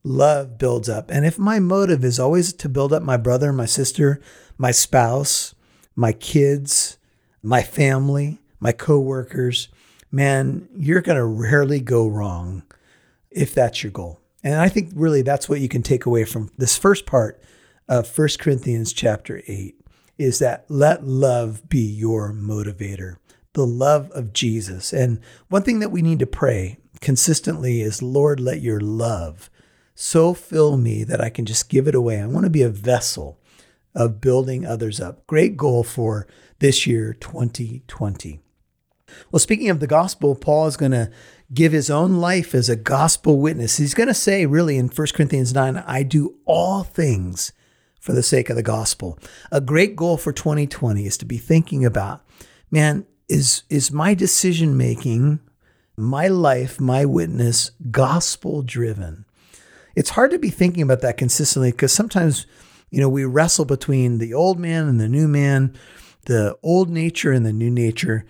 love 0.04 0.58
builds 0.58 0.88
up. 0.88 1.10
And 1.10 1.24
if 1.24 1.38
my 1.38 1.58
motive 1.58 2.04
is 2.04 2.18
always 2.18 2.52
to 2.54 2.68
build 2.68 2.92
up 2.92 3.02
my 3.02 3.16
brother, 3.16 3.52
my 3.52 3.66
sister, 3.66 4.20
my 4.58 4.70
spouse, 4.70 5.54
my 5.94 6.12
kids, 6.12 6.98
my 7.42 7.62
family, 7.62 8.40
my 8.60 8.72
coworkers, 8.72 9.68
man, 10.10 10.68
you're 10.76 11.00
going 11.00 11.18
to 11.18 11.24
rarely 11.24 11.80
go 11.80 12.06
wrong 12.06 12.62
if 13.30 13.54
that's 13.54 13.82
your 13.82 13.92
goal. 13.92 14.20
And 14.44 14.54
I 14.54 14.68
think 14.68 14.90
really 14.94 15.22
that's 15.22 15.48
what 15.48 15.60
you 15.60 15.68
can 15.68 15.82
take 15.82 16.04
away 16.04 16.24
from 16.24 16.50
this 16.58 16.76
first 16.76 17.06
part 17.06 17.40
of 17.88 18.16
1 18.16 18.28
Corinthians 18.38 18.92
chapter 18.92 19.42
8 19.46 19.76
is 20.18 20.38
that 20.40 20.64
let 20.68 21.06
love 21.06 21.68
be 21.68 21.80
your 21.80 22.32
motivator, 22.32 23.16
the 23.54 23.66
love 23.66 24.10
of 24.10 24.32
Jesus. 24.32 24.92
And 24.92 25.20
one 25.48 25.62
thing 25.62 25.80
that 25.80 25.90
we 25.90 26.02
need 26.02 26.18
to 26.18 26.26
pray 26.26 26.78
consistently 27.00 27.80
is 27.80 28.02
Lord, 28.02 28.40
let 28.40 28.60
your 28.60 28.80
love 28.80 29.50
so 29.94 30.34
fill 30.34 30.76
me 30.76 31.04
that 31.04 31.20
I 31.20 31.30
can 31.30 31.44
just 31.44 31.68
give 31.68 31.86
it 31.86 31.94
away. 31.94 32.20
I 32.20 32.26
want 32.26 32.44
to 32.44 32.50
be 32.50 32.62
a 32.62 32.68
vessel 32.68 33.38
of 33.94 34.20
building 34.20 34.66
others 34.66 35.00
up. 35.00 35.26
Great 35.26 35.56
goal 35.56 35.84
for 35.84 36.26
this 36.58 36.86
year, 36.86 37.12
2020. 37.12 38.40
Well, 39.30 39.40
speaking 39.40 39.68
of 39.68 39.80
the 39.80 39.86
gospel, 39.86 40.34
Paul 40.34 40.66
is 40.66 40.76
going 40.76 40.92
to 40.92 41.10
give 41.52 41.72
his 41.72 41.90
own 41.90 42.16
life 42.16 42.54
as 42.54 42.68
a 42.68 42.76
gospel 42.76 43.38
witness. 43.38 43.76
He's 43.76 43.94
going 43.94 44.08
to 44.08 44.14
say, 44.14 44.46
really, 44.46 44.78
in 44.78 44.88
1 44.88 45.06
Corinthians 45.14 45.52
9, 45.52 45.84
I 45.86 46.02
do 46.02 46.36
all 46.46 46.82
things 46.82 47.52
for 48.00 48.12
the 48.12 48.22
sake 48.22 48.48
of 48.50 48.56
the 48.56 48.62
gospel. 48.62 49.18
A 49.50 49.60
great 49.60 49.94
goal 49.94 50.16
for 50.16 50.32
2020 50.32 51.06
is 51.06 51.16
to 51.18 51.24
be 51.24 51.38
thinking 51.38 51.84
about, 51.84 52.24
man, 52.70 53.06
is, 53.28 53.64
is 53.68 53.92
my 53.92 54.14
decision 54.14 54.76
making, 54.76 55.40
my 55.96 56.26
life, 56.26 56.80
my 56.80 57.04
witness, 57.04 57.70
gospel 57.90 58.62
driven? 58.62 59.24
It's 59.94 60.10
hard 60.10 60.30
to 60.30 60.38
be 60.38 60.50
thinking 60.50 60.82
about 60.82 61.00
that 61.00 61.16
consistently 61.16 61.70
because 61.70 61.92
sometimes, 61.92 62.46
you 62.90 63.00
know, 63.00 63.08
we 63.08 63.24
wrestle 63.24 63.64
between 63.64 64.18
the 64.18 64.34
old 64.34 64.58
man 64.58 64.88
and 64.88 65.00
the 65.00 65.08
new 65.08 65.28
man, 65.28 65.76
the 66.26 66.56
old 66.62 66.90
nature 66.90 67.32
and 67.32 67.44
the 67.44 67.52
new 67.52 67.70
nature. 67.70 68.24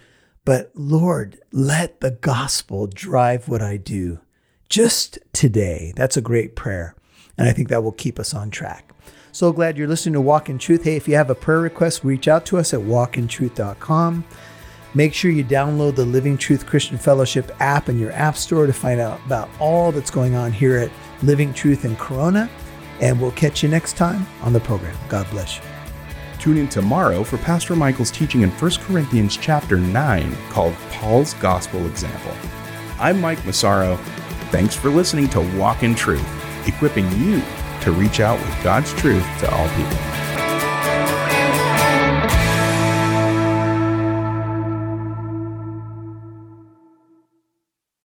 But 0.44 0.72
Lord, 0.74 1.40
let 1.52 2.00
the 2.00 2.10
gospel 2.10 2.86
drive 2.86 3.48
what 3.48 3.62
I 3.62 3.76
do 3.76 4.20
just 4.68 5.18
today. 5.32 5.92
That's 5.96 6.16
a 6.16 6.22
great 6.22 6.56
prayer. 6.56 6.96
And 7.38 7.48
I 7.48 7.52
think 7.52 7.68
that 7.68 7.82
will 7.82 7.92
keep 7.92 8.18
us 8.18 8.34
on 8.34 8.50
track. 8.50 8.92
So 9.30 9.52
glad 9.52 9.78
you're 9.78 9.88
listening 9.88 10.12
to 10.14 10.20
Walk 10.20 10.50
in 10.50 10.58
Truth. 10.58 10.84
Hey, 10.84 10.96
if 10.96 11.08
you 11.08 11.14
have 11.14 11.30
a 11.30 11.34
prayer 11.34 11.60
request, 11.60 12.04
reach 12.04 12.28
out 12.28 12.44
to 12.46 12.58
us 12.58 12.74
at 12.74 12.80
walkintruth.com. 12.80 14.24
Make 14.94 15.14
sure 15.14 15.30
you 15.30 15.42
download 15.42 15.96
the 15.96 16.04
Living 16.04 16.36
Truth 16.36 16.66
Christian 16.66 16.98
Fellowship 16.98 17.50
app 17.58 17.88
in 17.88 17.98
your 17.98 18.12
app 18.12 18.36
store 18.36 18.66
to 18.66 18.74
find 18.74 19.00
out 19.00 19.24
about 19.24 19.48
all 19.58 19.90
that's 19.90 20.10
going 20.10 20.34
on 20.34 20.52
here 20.52 20.76
at 20.76 20.90
Living 21.22 21.52
Truth 21.52 21.84
in 21.84 21.96
Corona. 21.96 22.50
And 23.00 23.20
we'll 23.20 23.32
catch 23.32 23.62
you 23.62 23.68
next 23.68 23.96
time 23.96 24.26
on 24.42 24.52
the 24.52 24.60
program. 24.60 24.96
God 25.08 25.28
bless 25.30 25.56
you. 25.56 25.62
Tune 26.38 26.58
in 26.58 26.68
tomorrow 26.68 27.22
for 27.22 27.38
Pastor 27.38 27.76
Michael's 27.76 28.10
teaching 28.10 28.42
in 28.42 28.50
1 28.50 28.70
Corinthians 28.80 29.36
chapter 29.36 29.78
9 29.78 30.36
called 30.50 30.74
Paul's 30.90 31.34
Gospel 31.34 31.86
Example. 31.86 32.34
I'm 32.98 33.20
Mike 33.20 33.44
Massaro. 33.46 33.96
Thanks 34.50 34.74
for 34.74 34.90
listening 34.90 35.28
to 35.30 35.40
Walk 35.56 35.82
in 35.82 35.94
Truth, 35.94 36.28
equipping 36.66 37.10
you 37.12 37.42
to 37.82 37.92
reach 37.92 38.20
out 38.20 38.38
with 38.38 38.62
God's 38.62 38.92
truth 38.94 39.26
to 39.40 39.50
all 39.52 39.68
people. 39.70 40.31